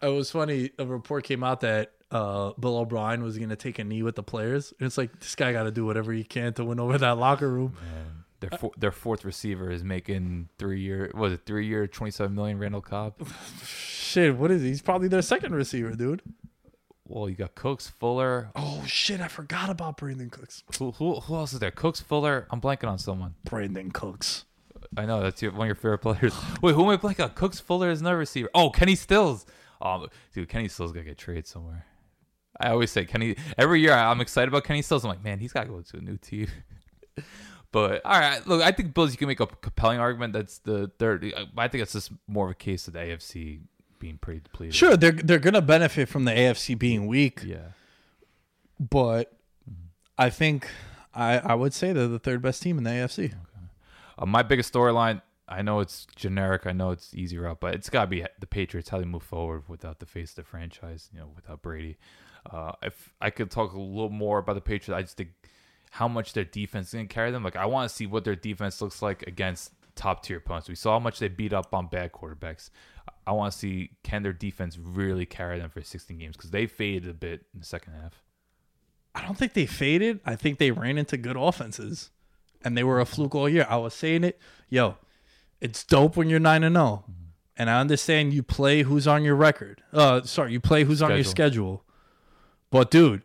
[0.00, 0.70] It was funny.
[0.78, 4.14] A report came out that uh, Bill O'Brien was going to take a knee with
[4.14, 6.78] the players, and it's like this guy got to do whatever he can to win
[6.78, 7.76] over that locker room.
[7.80, 12.10] And their four, their fourth receiver is making three year was it three year twenty
[12.10, 13.14] seven million Randall Cobb.
[13.66, 14.68] Shit, what is he?
[14.68, 16.22] He's probably their second receiver, dude.
[17.08, 18.50] Well, you got Cooks, Fuller.
[18.54, 20.62] Oh shit, I forgot about Brandin Cooks.
[20.78, 21.70] Who, who, who else is there?
[21.70, 22.46] Cooks, Fuller.
[22.50, 23.34] I'm blanking on someone.
[23.46, 24.44] Brandin Cooks.
[24.96, 26.34] I know that's your, one of your favorite players.
[26.62, 27.30] Wait, who am I blanking on?
[27.30, 28.48] Cooks, Fuller is another receiver.
[28.54, 29.44] Oh, Kenny Stills.
[29.80, 31.86] Oh, dude, Kenny Stills gonna get traded somewhere.
[32.62, 33.36] I always say Kenny.
[33.58, 35.04] Every year I'm excited about Kenny Stills.
[35.04, 36.48] I'm like, man, he's gotta go to a new team.
[37.72, 39.12] But all right, look, I think Bills.
[39.12, 41.32] You can make a compelling argument that's the third.
[41.56, 43.60] I think it's just more of a case of the AFC
[43.98, 44.74] being pretty depleted.
[44.74, 47.68] Sure, they're they're gonna benefit from the AFC being weak, Yeah.
[48.78, 49.32] but
[50.18, 50.68] I think
[51.14, 53.32] I I would say they're the third best team in the AFC.
[54.18, 55.22] Uh, my biggest storyline.
[55.48, 56.66] I know it's generic.
[56.66, 59.22] I know it's easier route, but it's got to be the Patriots how they move
[59.22, 61.08] forward without the face of the franchise.
[61.12, 61.96] You know, without Brady.
[62.50, 65.30] Uh, if I could talk a little more about the Patriots, I just think
[65.90, 67.44] how much their defense is going to carry them.
[67.44, 70.68] Like I want to see what their defense looks like against top tier opponents.
[70.68, 72.70] We saw how much they beat up on bad quarterbacks.
[73.26, 76.66] I want to see can their defense really carry them for 16 games because they
[76.66, 78.22] faded a bit in the second half.
[79.14, 80.20] I don't think they faded.
[80.24, 82.10] I think they ran into good offenses,
[82.64, 83.66] and they were a fluke all year.
[83.68, 84.40] I was saying it,
[84.70, 84.96] yo,
[85.60, 87.04] it's dope when you're nine and zero,
[87.56, 89.82] and I understand you play who's on your record.
[89.92, 91.84] Uh, sorry, you play who's on your schedule,
[92.72, 93.22] but dude,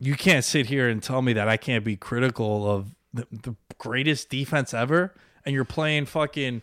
[0.00, 3.54] you can't sit here and tell me that I can't be critical of the, the
[3.78, 5.14] greatest defense ever,
[5.44, 6.62] and you're playing fucking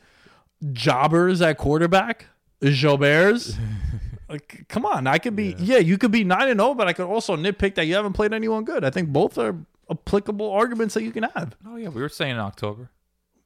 [0.73, 2.25] jobbers at quarterback,
[2.61, 3.55] Joberts.
[4.27, 5.77] Like, come on, I could be yeah.
[5.77, 8.33] you could be nine and zero, but I could also nitpick that you haven't played
[8.33, 8.83] anyone good.
[8.83, 9.55] I think both are
[9.91, 11.55] applicable arguments that you can have.
[11.63, 12.89] Oh yeah, we were saying in October.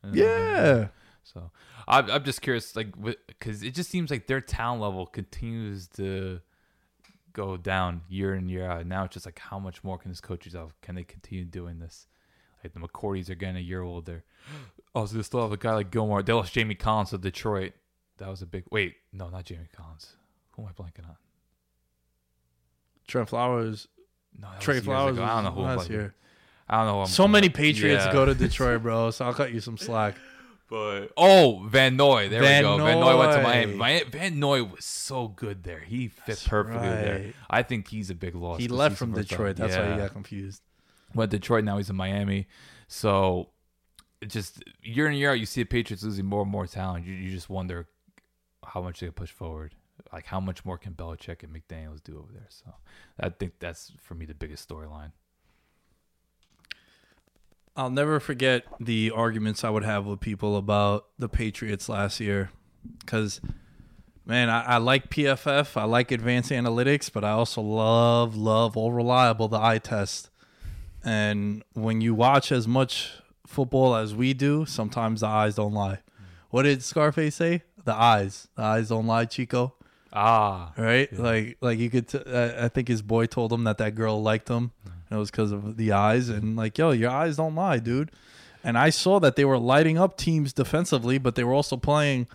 [0.01, 0.87] And, uh, Yeah,
[1.23, 1.51] So
[1.85, 2.93] I'm, I'm just curious, like,
[3.27, 6.39] because it just seems like their talent level continues to
[7.39, 8.81] go down year in year out.
[8.81, 10.73] And Now it's just like, how much more can this coaches have?
[10.81, 12.07] Can they continue doing this?
[12.63, 14.23] Like the McCourties are getting a year older.
[14.95, 16.23] Oh, so they still have a guy like Gilmore.
[16.23, 17.73] They lost Jamie Collins to Detroit.
[18.17, 18.63] That was a big.
[18.71, 20.15] Wait, no, not Jamie Collins.
[20.55, 21.15] Who am I blanking on?
[23.07, 23.87] Trent Flowers,
[24.39, 25.19] No, Trey Flowers.
[25.19, 25.61] I don't know who.
[25.61, 26.15] Last year.
[26.67, 27.05] I don't know.
[27.05, 28.13] So many Patriots Yeah.
[28.13, 29.11] go to Detroit, bro.
[29.11, 30.15] So I'll cut you some slack.
[30.69, 32.85] But oh, Van Noy, there Van we go.
[32.85, 33.73] Van Noy went to Miami.
[33.75, 35.79] Mi- Van Noy was so good there.
[35.79, 37.33] He fit That's perfectly there.
[37.49, 38.59] I think he's a big loss.
[38.59, 39.57] He left from Detroit.
[39.57, 39.95] time- That's why Yeah.
[39.95, 40.61] he got confused.
[41.15, 41.63] went Detroit.
[41.63, 42.47] Now he's in Miami.
[42.87, 43.49] So
[44.27, 47.05] just year in year out, you see the Patriots losing more and more talent.
[47.05, 47.87] You, you just wonder
[48.63, 49.73] how much they can push forward.
[50.13, 52.47] Like how much more can Belichick and McDaniels do over there?
[52.49, 52.75] So
[53.19, 55.13] I think that's for me the biggest storyline.
[57.79, 62.51] I'll never forget the arguments I would have with people about the Patriots last year.
[62.99, 63.39] Because,
[64.25, 68.91] man, I, I like PFF, I like advanced analytics, but I also love, love all
[68.91, 70.29] reliable the eye test.
[71.05, 73.13] And when you watch as much
[73.47, 75.99] football as we do, sometimes the eyes don't lie.
[76.49, 77.63] What did Scarface say?
[77.85, 78.49] The eyes.
[78.57, 79.75] The eyes don't lie, Chico.
[80.11, 81.11] Ah, Right?
[81.17, 82.09] Like, like you could.
[82.09, 84.71] T- I I think his boy told him that that girl liked him,
[85.09, 86.29] and it was because of the eyes.
[86.29, 88.11] And like, yo, your eyes don't lie, dude.
[88.63, 92.27] And I saw that they were lighting up teams defensively, but they were also playing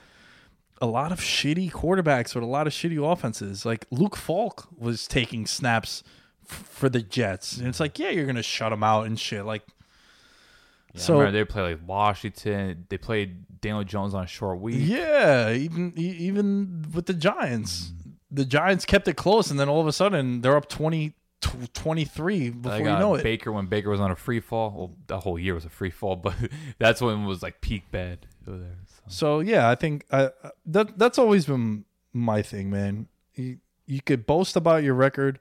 [0.81, 3.65] a lot of shitty quarterbacks with a lot of shitty offenses.
[3.65, 6.03] Like Luke Falk was taking snaps
[6.49, 9.45] f- for the Jets, and it's like, yeah, you're gonna shut them out and shit.
[9.45, 9.63] Like,
[10.95, 12.87] yeah, So- they play like Washington.
[12.89, 14.77] They played Daniel Jones on a short week.
[14.79, 18.13] Yeah, even even with the Giants, mm.
[18.31, 21.15] the Giants kept it close, and then all of a sudden they're up 20, tw-
[21.75, 23.23] 23 before you know it.
[23.23, 24.71] Baker when Baker was on a free fall.
[24.71, 26.35] Well, the whole year was a free fall, but
[26.79, 28.77] that's when it was like peak bad over there.
[28.87, 29.03] So.
[29.09, 30.31] So yeah, I think I-
[30.67, 33.09] that that's always been my thing, man.
[33.35, 35.41] You, you could boast about your record,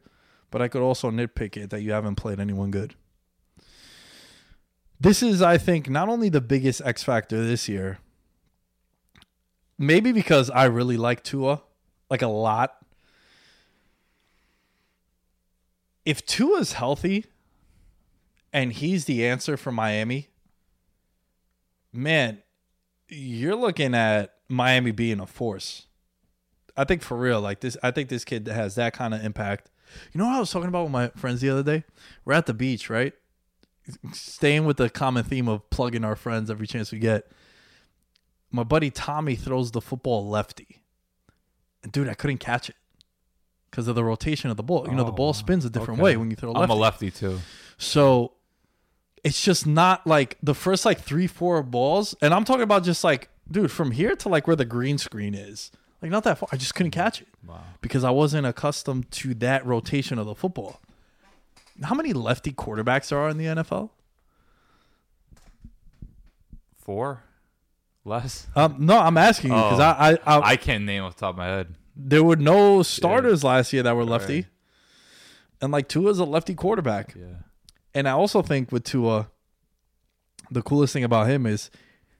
[0.51, 2.95] but I could also nitpick it that you haven't played anyone good.
[4.99, 7.99] This is, I think, not only the biggest X factor this year.
[9.77, 11.61] Maybe because I really like Tua,
[12.09, 12.77] like a lot.
[16.05, 17.25] If Tua's healthy,
[18.51, 20.29] and he's the answer for Miami,
[21.91, 22.43] man,
[23.09, 25.87] you're looking at Miami being a force.
[26.77, 29.69] I think for real, like this, I think this kid has that kind of impact.
[30.11, 31.83] You know what I was talking about with my friends the other day?
[32.25, 33.13] We're at the beach, right?
[34.13, 37.31] Staying with the common theme of plugging our friends every chance we get.
[38.49, 40.81] My buddy Tommy throws the football lefty.
[41.83, 42.75] And dude, I couldn't catch it
[43.73, 44.85] because of the rotation of the ball.
[44.87, 46.03] You know, the Oh, ball spins a different okay.
[46.03, 46.63] way when you throw lefty.
[46.63, 47.39] I'm a lefty too.
[47.79, 48.33] So
[49.23, 52.13] it's just not like the first like three, four balls.
[52.21, 55.33] And I'm talking about just like, dude, from here to like where the green screen
[55.33, 55.71] is.
[56.03, 56.49] Like not that far.
[56.51, 57.27] I just couldn't catch it.
[57.47, 57.61] Wow.
[57.81, 60.79] Because I wasn't accustomed to that rotation of the football.
[61.81, 63.89] How many lefty quarterbacks there are in the NFL?
[66.77, 67.23] Four,
[68.05, 68.47] less.
[68.55, 69.83] Um, no, I'm asking you because Oh.
[69.83, 71.73] I, I, I, I can't name off the top of my head.
[71.95, 74.45] There were no starters last year that were lefty, Right.
[75.61, 77.15] and like Tua's a lefty quarterback.
[77.17, 77.37] Yeah.
[77.93, 79.29] And I also think with Tua,
[80.49, 81.69] the coolest thing about him is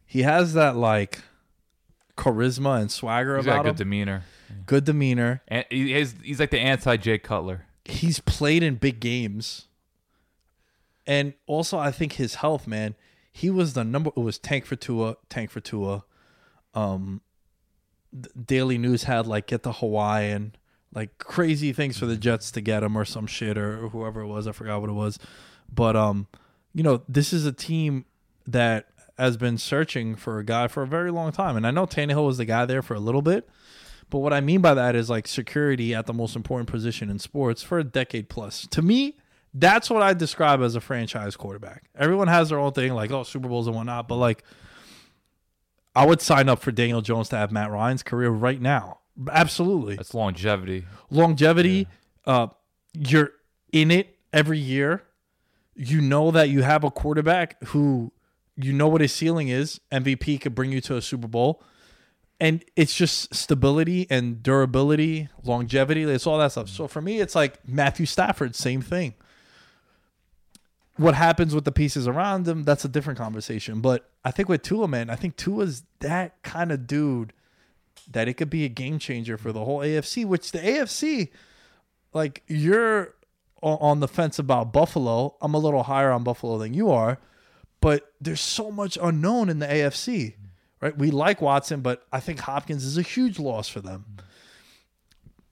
[0.06, 1.22] he has that like
[2.18, 3.76] charisma and swagger He's got about good him.
[3.78, 4.24] demeanor.
[4.68, 5.42] good demeanor.
[5.48, 7.66] And he has, he's like the anti Jay Cutler.
[7.86, 9.68] He's played in big games.
[11.06, 12.96] And also I think his health, man.
[13.32, 16.04] He was the number it was tank for Tua, tank for Tua.
[16.76, 17.22] Um
[18.46, 20.56] Daily News had like get the Hawaiian,
[20.94, 24.28] like crazy things for the Jets to get him or some shit or whoever it
[24.28, 24.48] was.
[24.48, 25.20] I forgot what it was,
[25.74, 26.28] but um,
[26.74, 28.06] you know, this is a team
[28.46, 28.88] that
[29.18, 32.26] has been searching for a guy for a very long time, and I know Tannehill
[32.26, 33.50] was the guy there for a little bit.
[34.10, 37.18] But what I mean by that is like security at the most important position in
[37.18, 38.68] sports for a decade plus.
[38.68, 39.18] To me,
[39.56, 41.86] that's what I describe as a franchise quarterback.
[41.98, 44.44] Everyone has their own thing, like oh Super Bowls and whatnot, but like
[45.96, 49.00] I would sign up for Daniel Jones to have Matt Ryan's career right now.
[49.32, 49.96] Absolutely.
[49.96, 50.86] That's longevity.
[51.10, 51.88] Longevity.
[52.26, 52.48] Uh,
[52.94, 53.32] you're
[53.72, 55.04] in it every year.
[55.76, 58.12] You know that you have a quarterback who
[58.56, 59.80] you know what his ceiling is.
[59.92, 61.64] MVP could bring you to a Super Bowl.
[62.40, 66.04] And it's just stability and durability, longevity.
[66.04, 66.70] It's all that stuff.
[66.70, 69.14] So for me, it's like Matthew Stafford, same thing.
[70.96, 73.82] What happens with the pieces around him, that's a different conversation.
[73.82, 77.34] But I think with Tua, man, I think Tua's that kind of dude
[78.12, 81.30] that it could be a game changer for the whole AFC, which the AFC,
[82.14, 83.16] like you're
[83.62, 85.36] on the fence about Buffalo.
[85.42, 87.18] I'm a little higher on Buffalo than you are,
[87.80, 90.36] but there's so much unknown in the AFC,
[90.82, 90.98] right?
[90.98, 94.18] We like Watson, but I think Hopkins is a huge loss for them.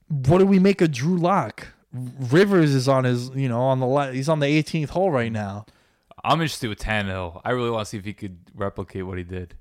[0.10, 1.68] What do we make of Drew Lock?
[1.94, 5.66] Rivers is on his, you know, on the he's on the 18th hole right now.
[6.24, 7.42] I'm interested with Tannehill.
[7.44, 9.56] I really want to see if he could replicate what he did,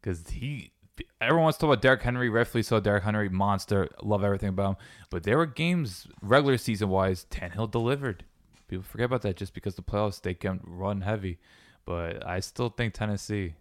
[0.00, 0.72] because he.
[1.20, 2.28] Everyone wants to talk about Derrick Henry.
[2.28, 2.80] Rightfully so.
[2.80, 3.88] Derrick Henry, monster.
[4.02, 4.76] Love everything about him.
[5.10, 8.24] But there were games, regular season wise, Tannehill delivered.
[8.66, 11.38] People forget about that just because the playoffs they can run heavy.
[11.84, 13.54] But I still think Tennessee,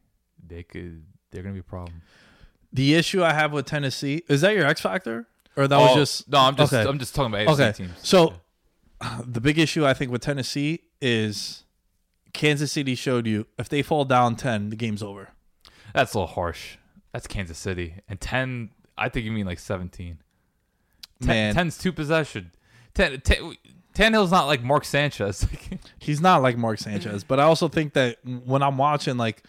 [0.46, 1.04] they could.
[1.32, 2.02] They're gonna be a problem.
[2.74, 5.28] The issue I have with Tennessee is that your X factor,
[5.58, 6.38] or that was Oh, just no.
[6.40, 6.72] I'm just.
[6.74, 6.88] okay.
[6.88, 7.72] I'm just talking about AFC okay.
[7.74, 7.92] teams.
[8.02, 8.34] So
[9.26, 11.66] the big issue I think with Tennessee is
[12.34, 15.30] Kansas City showed you if they fall down ten, the game's over.
[15.94, 16.78] That's a little harsh.
[17.12, 18.70] That's Kansas City and ten.
[18.98, 20.20] I think you mean like seventeen.
[21.20, 21.56] Ten, Man.
[21.56, 22.52] ten's two possession.
[22.94, 23.56] Ten, ten,
[23.96, 25.48] Tannehill's not like Mark Sanchez.
[26.00, 29.42] He's not like Mark Sanchez, but I also think that when I'm watching, like,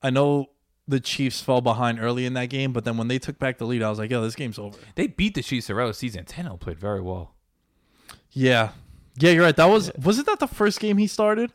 [0.00, 0.50] I know
[0.88, 3.66] the Chiefs fell behind early in that game, but then when they took back the
[3.66, 4.76] lead, I was like, yo, this game's over.
[4.94, 6.24] they beat the Chiefs throughout the season.
[6.24, 7.34] Tannehill played very well.
[8.30, 8.70] Yeah.
[9.18, 9.56] Yeah, you're right.
[9.56, 11.52] That was wasn't that the first game he started?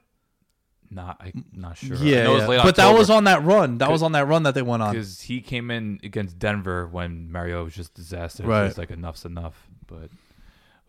[0.92, 1.98] Not, I'm not sure.
[1.98, 2.64] Yeah, know it was yeah.
[2.64, 3.80] but that was on that run.
[3.80, 4.92] That was on that run that they went on.
[4.92, 8.44] because he came in against Denver when Mario was just disaster.
[8.44, 8.62] Right.
[8.62, 8.68] Right.
[8.68, 9.68] It's like enough's enough.
[9.88, 10.10] But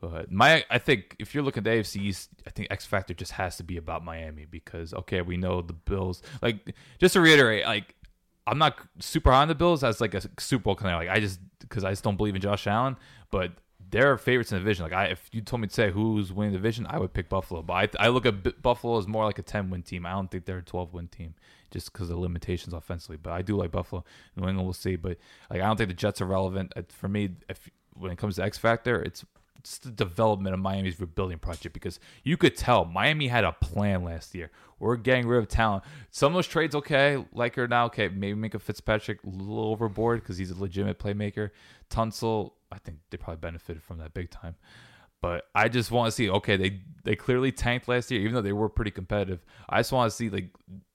[0.01, 3.14] but my I think if you're looking at the AFC East, I think X Factor
[3.14, 6.22] just has to be about Miami because okay, we know the Bills.
[6.42, 7.95] Like just to reiterate, like
[8.47, 11.20] I'm not super high on the Bills as like a Super Bowl of like I
[11.20, 12.97] just because I just don't believe in Josh Allen,
[13.30, 13.53] but
[13.90, 14.84] they're favorites in the division.
[14.84, 17.28] Like I, if you told me to say who's winning the division, I would pick
[17.28, 17.62] Buffalo.
[17.62, 20.05] But I, I look at Buffalo as more like a 10 win team.
[20.05, 21.34] I don't think they're a 12 win team
[21.70, 23.16] just because of the limitations offensively.
[23.16, 24.05] But I do like Buffalo.
[24.36, 24.97] New England, we'll see.
[24.97, 25.18] But
[25.51, 27.30] like I don't think the Jets are relevant for me.
[27.49, 29.24] If when it comes to X Factor, it's
[29.82, 34.34] the development of Miami's rebuilding project because you could tell Miami had a plan last
[34.34, 34.50] year.
[34.78, 35.84] We're getting rid of talent.
[36.10, 39.70] Some of those trades, okay, like or now, okay, maybe make a Fitzpatrick a little
[39.70, 41.50] overboard because he's a legitimate playmaker.
[41.90, 44.56] Tunsil, I think they probably benefited from that big time.
[45.22, 48.42] But I just want to see, okay, they they clearly tanked last year, even though
[48.42, 49.42] they were pretty competitive.
[49.68, 50.50] I just want to see like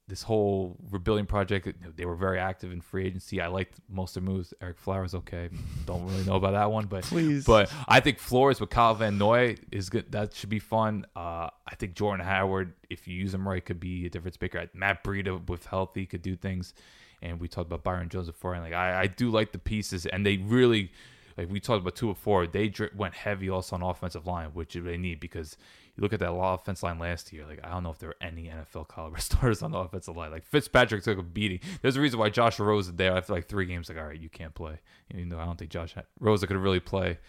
[0.09, 1.69] this whole rebuilding project.
[1.95, 3.39] They were very active in free agency.
[3.39, 4.53] I liked most of their moves.
[4.61, 5.49] Ereck Flowers, okay,
[5.85, 7.45] don't really know about that one, but Please.
[7.45, 10.11] but I think Flores with Kyle Van Noy is good.
[10.11, 11.05] That should be fun.
[11.15, 14.67] Uh, I think Jordan Howard, if you use him right, could be a difference maker.
[14.73, 16.73] Matt Breida with healthy could do things.
[17.21, 20.05] And we talked about Byron Jones before, and like I, I do like the pieces,
[20.05, 20.91] and they really
[21.37, 22.47] like we talked about two before.
[22.47, 25.57] They dri- went heavy also on offensive line, which they need because
[25.99, 27.45] you look at that law offense line last year.
[27.45, 30.31] Like I don't know if there were any NFL caliber starters on the offensive line.
[30.31, 31.59] Like Fitzpatrick took a beating.
[31.81, 33.89] There's a reason why Josh Rosen there after like three games.
[33.89, 34.79] Like all right, you can't play.
[35.13, 37.19] Even though I don't think Josh Rosen could really play,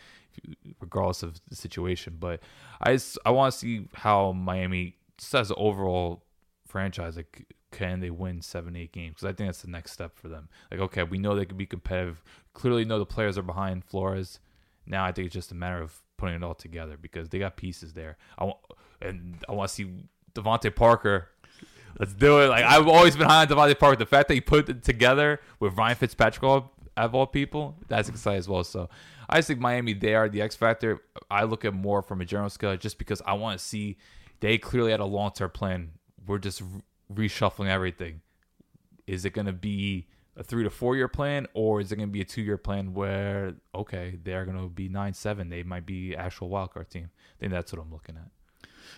[0.80, 2.16] regardless of the situation.
[2.20, 2.40] But
[2.80, 2.96] I
[3.26, 6.22] I want to see how Miami just as an overall
[6.66, 10.16] franchise like can they win seven eight games because i think that's the next step
[10.16, 12.22] for them like okay we know they can be competitive
[12.54, 14.38] clearly know the players are behind flores
[14.86, 17.56] now i think it's just a matter of putting it all together because they got
[17.56, 18.16] pieces there.
[18.38, 18.58] I want
[19.02, 19.90] and i want to see
[20.34, 21.28] DeVante Parker.
[21.98, 22.48] Let's do it.
[22.48, 23.96] Like i've always been high on DeVante Parker.
[23.96, 28.08] The fact that he put it together with ryan fitzpatrick all, of all people that's
[28.08, 28.62] exciting as well.
[28.62, 28.88] So
[29.28, 31.00] i just think miami they are the x factor.
[31.30, 33.96] I look at more from a general scale just because i want to see
[34.40, 35.92] they clearly had a long-term plan.
[36.26, 36.62] We're just
[37.08, 38.20] re- reshuffling everything.
[39.06, 40.06] Is it going to be
[40.36, 42.56] a three to four year plan, or is it going to be a two year
[42.56, 47.10] plan where okay, they're going to be nine seven, they might be actual wildcard team?
[47.12, 48.30] I think that's what I'm looking at.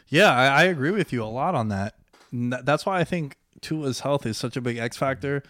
[0.08, 1.94] Yeah, I, I agree with you a lot on that.
[2.32, 5.42] That- That's why I think Tua's health is such a big X factor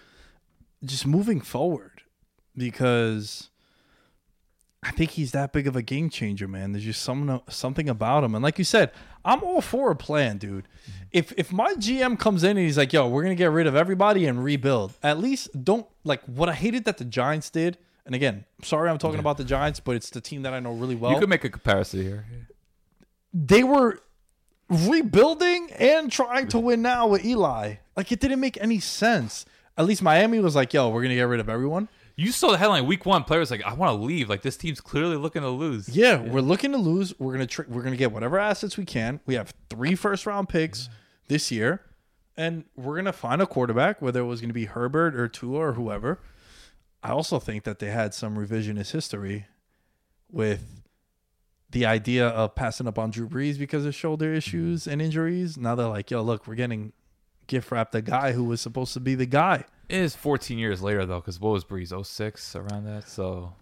[0.85, 2.03] just moving forward
[2.57, 3.51] because
[4.85, 6.72] I think he's that big of a game changer, man.
[6.72, 8.91] There's just some something about him, and like you said,
[9.24, 10.64] I'm all for a plan, dude.
[10.64, 11.03] Mm-hmm.
[11.12, 13.76] If if my GM comes in and he's like, "Yo, we're gonna get rid of
[13.76, 17.78] everybody and rebuild," at least don't like what I hated that the Giants did.
[18.05, 20.72] And again, sorry I'm talking about the Giants, but it's the team that I know
[20.72, 21.12] really well.
[21.12, 22.26] you could make a comparison here.
[23.33, 24.01] they were
[24.68, 27.76] rebuilding and trying to win now with Eli.
[27.97, 29.45] Like it didn't make any sense.
[29.78, 32.59] At least Miami was like, "Yo, we're gonna get rid of everyone." You saw the
[32.59, 33.25] headline week one.
[33.25, 34.29] Players like, I want to leave.
[34.29, 35.89] Like this team's clearly looking to lose.
[35.89, 37.19] Yeah, we're looking to lose.
[37.19, 39.21] We're gonna tr- we're gonna get whatever assets we can.
[39.27, 40.89] We have three first round picks
[41.29, 41.81] this year,
[42.37, 45.73] and we're gonna find a quarterback, whether it was gonna be Herbert or Tua or
[45.73, 46.21] whoever.
[47.03, 49.47] I also think that they had some revisionist history
[50.31, 50.83] with
[51.71, 55.57] the idea of passing up on Drew Brees because of shoulder issues and injuries.
[55.57, 56.93] Now they're like, yo, look, we're getting
[57.47, 59.65] gift wrapped a guy who was supposed to be the guy.
[59.93, 63.09] It is 14 years later though, because what was Brees 06 around that?
[63.09, 63.53] So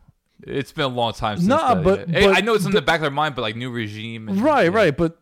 [0.46, 1.38] it's been a long time.
[1.38, 1.84] Since Nah, that.
[1.84, 3.56] but- eh, Hey, but I know it's in the back of their mind, but like
[3.56, 4.28] new regime.
[4.28, 4.76] And, Right, yeah.
[4.76, 5.18] right, but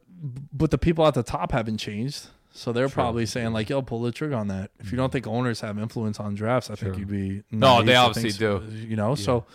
[0.52, 2.26] but the people at the top haven't changed.
[2.50, 5.12] So they're probably saying like, "Yo, pull the trigger on that." If you don't mm-hmm.
[5.12, 8.76] think owners have influence on drafts, I think you'd be No, they obviously so, do.
[8.76, 9.46] You know, so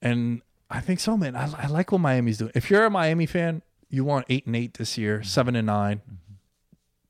[0.00, 1.36] and I think so, man.
[1.36, 2.52] I, I like what Miami's doing.
[2.54, 5.98] If you're a Miami fan, you want eight and eight this year, seven and 9
[5.98, 6.14] mm-hmm.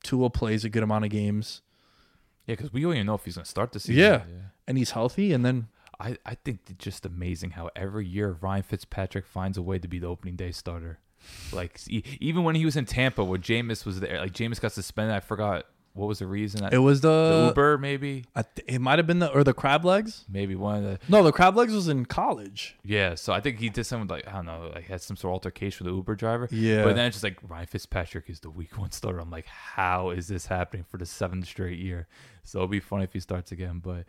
[0.03, 1.61] Tua plays a good amount of games.
[2.49, 3.95] Yeah, because we don't even know if he's going to start the season.
[4.03, 4.21] Yeah.
[4.67, 5.33] and he's healthy.
[5.33, 5.67] And then
[5.99, 9.87] I, I think it's just amazing how every year Ryan Fitzpatrick finds a way to
[9.87, 10.99] be the opening day starter.
[11.51, 14.71] Like e- even when he was in Tampa, where Jameis was there, like Jameis got
[14.71, 15.15] suspended.
[15.15, 16.63] I forgot what was the reason.
[16.71, 19.53] it was the the, Uber, maybe, I th- it might have been the or the
[19.53, 20.23] crab legs.
[20.29, 22.77] maybe one of the No, the crab legs was in college.
[22.85, 25.31] Yeah, so I think he did something like I don't know, like had some sort
[25.31, 26.47] of altercation with the Uber driver.
[26.51, 26.83] Yeah.
[26.85, 29.19] but then it's just like Ryan Fitzpatrick is the week one starter.
[29.19, 32.07] I'm like, how is this happening for the seventh straight year?
[32.49, 33.79] So it'll be funny if he starts again.
[33.83, 34.05] But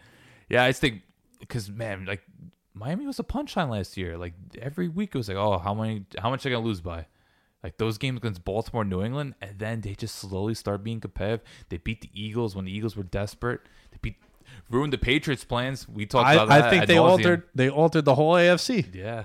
[0.48, 1.02] yeah, I just think
[1.38, 2.22] because man, like
[2.74, 4.16] Miami was a punchline last year.
[4.16, 6.80] Like every week it was like, oh, how many, how much are they gonna lose
[6.80, 7.06] by?
[7.62, 11.46] Like those games against Baltimore, New England, and then they just slowly start being competitive.
[11.68, 13.60] They beat the Eagles when the Eagles were desperate.
[13.90, 14.16] They beat
[14.70, 15.86] ruined the Patriots' plans.
[15.88, 16.64] We talked I, about that.
[16.64, 18.94] I think they altered they altered the whole AFC.
[18.94, 19.24] Yeah.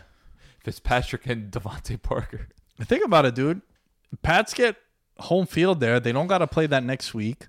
[0.64, 2.48] Fitzpatrick and DeVante Parker.
[2.82, 3.62] Think about it, dude.
[4.22, 4.76] Pats get
[5.20, 6.00] home field there.
[6.00, 7.48] They don't got to play that next week.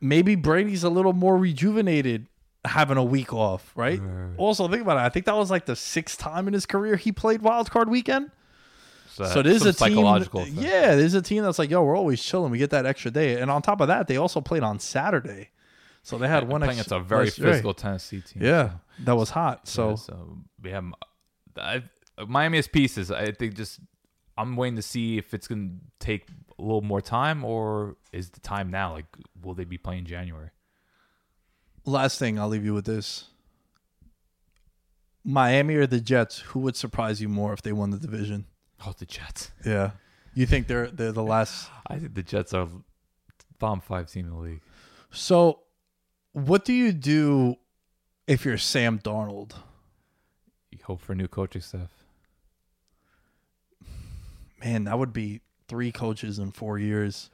[0.00, 2.26] Maybe Brady's a little more rejuvenated
[2.64, 4.00] having a week off, right?
[4.36, 5.00] Also, think about it.
[5.00, 7.88] I think that was like the sixth time in his career he played wild card
[7.88, 8.30] weekend.
[9.12, 10.54] So there's some a team.
[10.54, 12.50] Yeah, there's a team that's like, yo, we're always chilling.
[12.50, 15.50] We get that extra day, and on top of that, they also played on Saturday,
[16.02, 16.96] so they had one playing extra.
[16.96, 17.50] against a very extra day.
[17.52, 18.42] physical Tennessee team.
[18.42, 19.68] Yeah, that was hot.
[19.68, 20.84] So Yeah, so we have
[21.58, 21.82] I,
[22.26, 23.10] Miami has pieces.
[23.10, 23.80] I think just
[24.38, 26.28] I'm waiting to see if it's gonna take
[26.58, 28.92] a little more time or is the time now?
[28.92, 29.06] Like,
[29.42, 30.50] will they be playing January?
[31.86, 33.24] last thing, I'll leave you with this.
[35.24, 36.40] Miami or the Jets?
[36.40, 38.46] Who would surprise you more if they won the division?
[38.86, 39.50] Oh, the Jets.
[39.64, 39.92] Yeah,
[40.34, 41.70] you think they're they're the last?
[41.86, 42.68] I think the Jets are
[43.58, 44.62] bottom five team in the league.
[45.10, 45.60] So,
[46.32, 47.56] what do you do
[48.26, 49.52] if you're Sam Darnold?
[50.70, 51.90] You hope for new coaching staff.
[54.64, 57.30] Man, that would be three coaches in four years.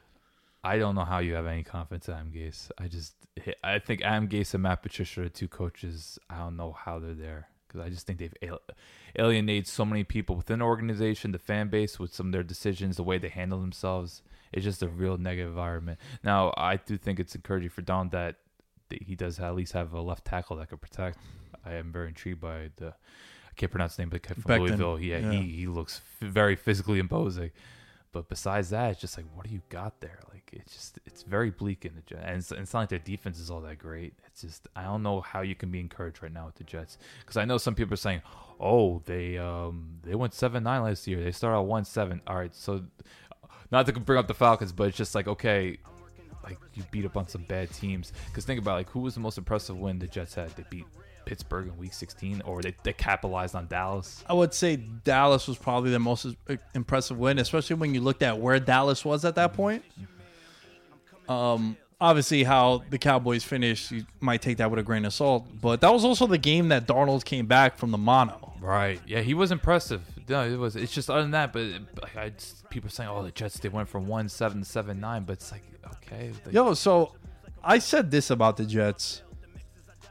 [0.66, 2.70] I don't know how you have any confidence in Adam Gase.
[2.76, 3.14] I just,
[3.62, 6.18] I think Adam Gase and Matt Patricia are two coaches.
[6.28, 8.34] I don't know how they're there because I just think they've
[9.16, 12.96] alienated so many people within the organization, the fan base, with some of their decisions,
[12.96, 14.22] the way they handle themselves.
[14.52, 16.00] It's just a real negative environment.
[16.24, 18.36] Now, I do think it's encouraging for Don that
[18.90, 21.18] he does at least have a left tackle that could protect.
[21.64, 22.88] I am very intrigued by the.
[22.88, 25.00] I can't pronounce his name, but the from Becton, Louisville.
[25.00, 25.30] Yeah, yeah.
[25.32, 27.50] he he looks f- very physically imposing.
[28.16, 30.18] But besides that, it's just like, what do you got there?
[30.32, 32.22] Like, it's just, it's very bleak in the Jets.
[32.24, 34.14] And it's, it's not like their defense is all that great.
[34.26, 36.96] It's just, I don't know how you can be encouraged right now with the Jets.
[37.20, 38.22] Because I know some people are saying,
[38.58, 41.22] oh, they um they went 7 9 last year.
[41.22, 42.22] They started out 1 7.
[42.26, 42.54] All right.
[42.54, 42.84] So,
[43.70, 45.76] not to bring up the Falcons, but it's just like, okay,
[46.42, 48.14] like you beat up on some bad teams.
[48.28, 50.56] Because think about like who was the most impressive win the Jets had?
[50.56, 50.86] They beat
[51.26, 54.24] Pittsburgh in week 16, or they, they capitalized on Dallas.
[54.26, 56.26] I would say Dallas was probably the most
[56.74, 59.84] impressive win, especially when you looked at where Dallas was at that point.
[61.28, 65.46] Um, obviously, how the Cowboys finished, you might take that with a grain of salt,
[65.60, 68.54] but that was also the game that Darnold came back from the mono.
[68.60, 69.00] Right.
[69.06, 70.02] Yeah, he was impressive.
[70.28, 70.76] No, it was.
[70.76, 71.66] It's just other than that, but
[72.02, 74.98] like, I just, people are saying, "Oh, the Jets they went from 1 7 7
[74.98, 75.62] 9, but it's like,
[75.94, 77.12] okay, like, Yo, so
[77.62, 79.22] I said this about the Jets.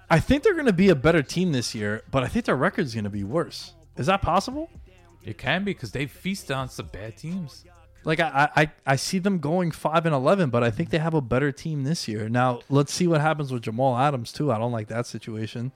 [0.09, 2.55] I think they're going to be a better team this year, but I think their
[2.55, 3.73] record's going to be worse.
[3.97, 4.69] Is that possible?
[5.25, 7.65] it can be because they feasted on some bad teams.
[8.03, 11.15] Like I, I, I see them going five and eleven, but I think they have
[11.15, 12.29] a better team this year.
[12.29, 14.51] Now let's see what happens with Jamal Adams too.
[14.51, 15.71] I don't like that situation.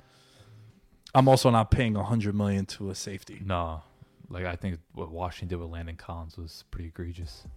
[1.15, 3.41] I'm also not paying a hundred million to a safety.
[3.43, 3.81] No,
[4.29, 7.47] like I think what Washington did with Landon Collins was pretty egregious.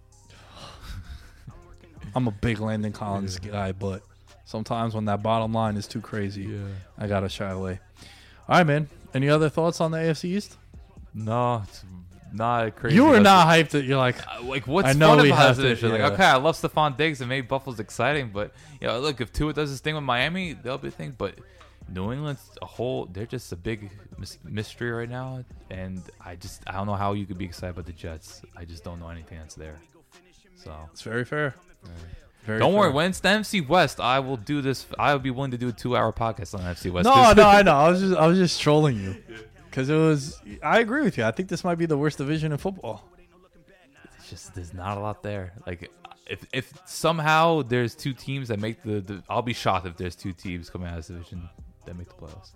[2.15, 4.01] I'm a big Landon Collins guy, but
[4.45, 6.59] sometimes when that bottom line is too crazy,
[6.97, 7.79] I gotta shy away.
[8.49, 8.89] All right, man.
[9.13, 10.57] Any other thoughts on the AFC East?
[11.13, 11.83] No, it's
[12.33, 12.95] not crazy.
[12.95, 13.69] You were not hyped.
[13.69, 15.93] That you're like, Uh, like what's I know fun we about have this to- yeah.
[16.03, 19.31] Like okay, I love Stefon Diggs and maybe Buffalo's exciting, but you know, look if
[19.31, 21.13] Tua does his thing with Miami, they'll be a thing.
[21.17, 21.35] But
[21.87, 23.91] New England's a whole, they're just a big
[24.43, 27.85] mystery right now, and I just I don't know how you could be excited about
[27.85, 28.41] the Jets.
[28.57, 29.77] I just don't know anything that's there.
[30.55, 31.53] So it's very fair.
[32.45, 34.85] Very don't worry, when it's the NFC West, I will do this.
[34.99, 37.05] I would be willing to do a two-hour podcast on NFC West.
[37.05, 37.73] No, no, I know.
[37.73, 39.15] I was just, I was just trolling you
[39.69, 40.41] because it was.
[40.61, 41.23] I agree with you.
[41.23, 43.03] I think this might be the worst division in football.
[44.17, 45.53] It's just there's not a lot there.
[45.65, 45.89] Like
[46.29, 50.15] if if somehow there's two teams that make the, the I'll be shocked if there's
[50.15, 51.49] two teams coming out of this division
[51.85, 52.51] that make the playoffs.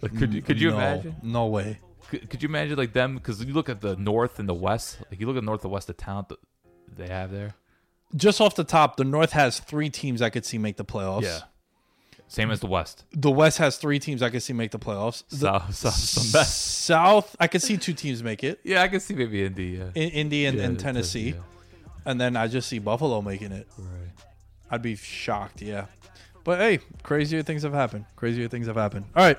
[0.00, 1.16] Like, could you could you No, imagine?
[1.22, 1.78] No way.
[2.08, 3.14] Could, could you imagine like them?
[3.16, 4.98] Because you look at the North and the West.
[5.10, 6.38] Like you look at North and West, the talent that
[6.96, 7.54] they have there.
[8.16, 11.22] Just off the top, the North has three teams I could see make the playoffs.
[11.22, 11.40] Yeah.
[12.30, 13.04] Same as the West.
[13.12, 15.24] The West has three teams I could see make the playoffs.
[15.30, 16.44] The South, South, some.
[16.44, 18.60] South, I could see two teams make it.
[18.64, 19.78] Yeah, I could see maybe Indy.
[19.78, 19.84] Yeah.
[19.94, 21.34] In, Indy and, Yeah, and Tennessee, yeah.
[22.04, 23.66] and then I just see Buffalo making it.
[23.78, 24.10] Right.
[24.70, 25.62] I'd be shocked.
[25.62, 25.86] Yeah,
[26.44, 28.04] but hey, crazier things have happened.
[28.14, 29.06] Crazier things have happened.
[29.16, 29.38] All right,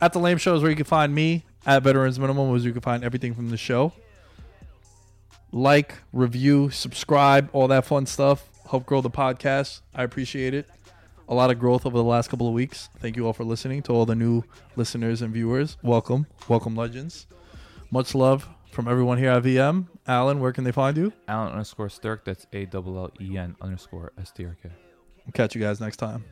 [0.00, 1.44] at the Lame Show is where you can find me.
[1.66, 3.92] At Veterans Minimum is where you can find everything from the show.
[5.54, 8.50] Like, review, subscribe, all that fun stuff.
[8.68, 9.82] Help grow the podcast.
[9.94, 10.68] I appreciate it.
[11.28, 12.88] A lot of growth over the last couple of weeks.
[12.98, 13.80] Thank you all for listening.
[13.82, 14.42] To all the new
[14.74, 17.28] listeners and viewers, welcome, welcome, legends.
[17.92, 19.86] Much love from everyone here at VM.
[20.08, 21.12] Allen, where can they find you?
[21.28, 22.24] Allen underscore Strk.
[22.24, 24.70] That's A double L E N underscore S T R K.
[25.34, 26.24] Catch you guys next time.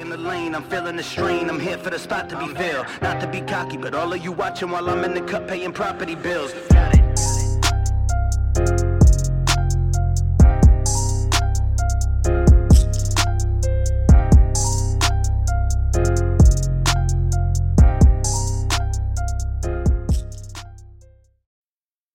[0.00, 1.50] In the lane, I'm feeling the strain.
[1.50, 2.86] I'm here for the spot to be filled.
[3.02, 5.74] Not to be cocky, but all of you watching while I'm in the cut paying
[5.74, 6.54] property bills.
[8.54, 8.91] Got it.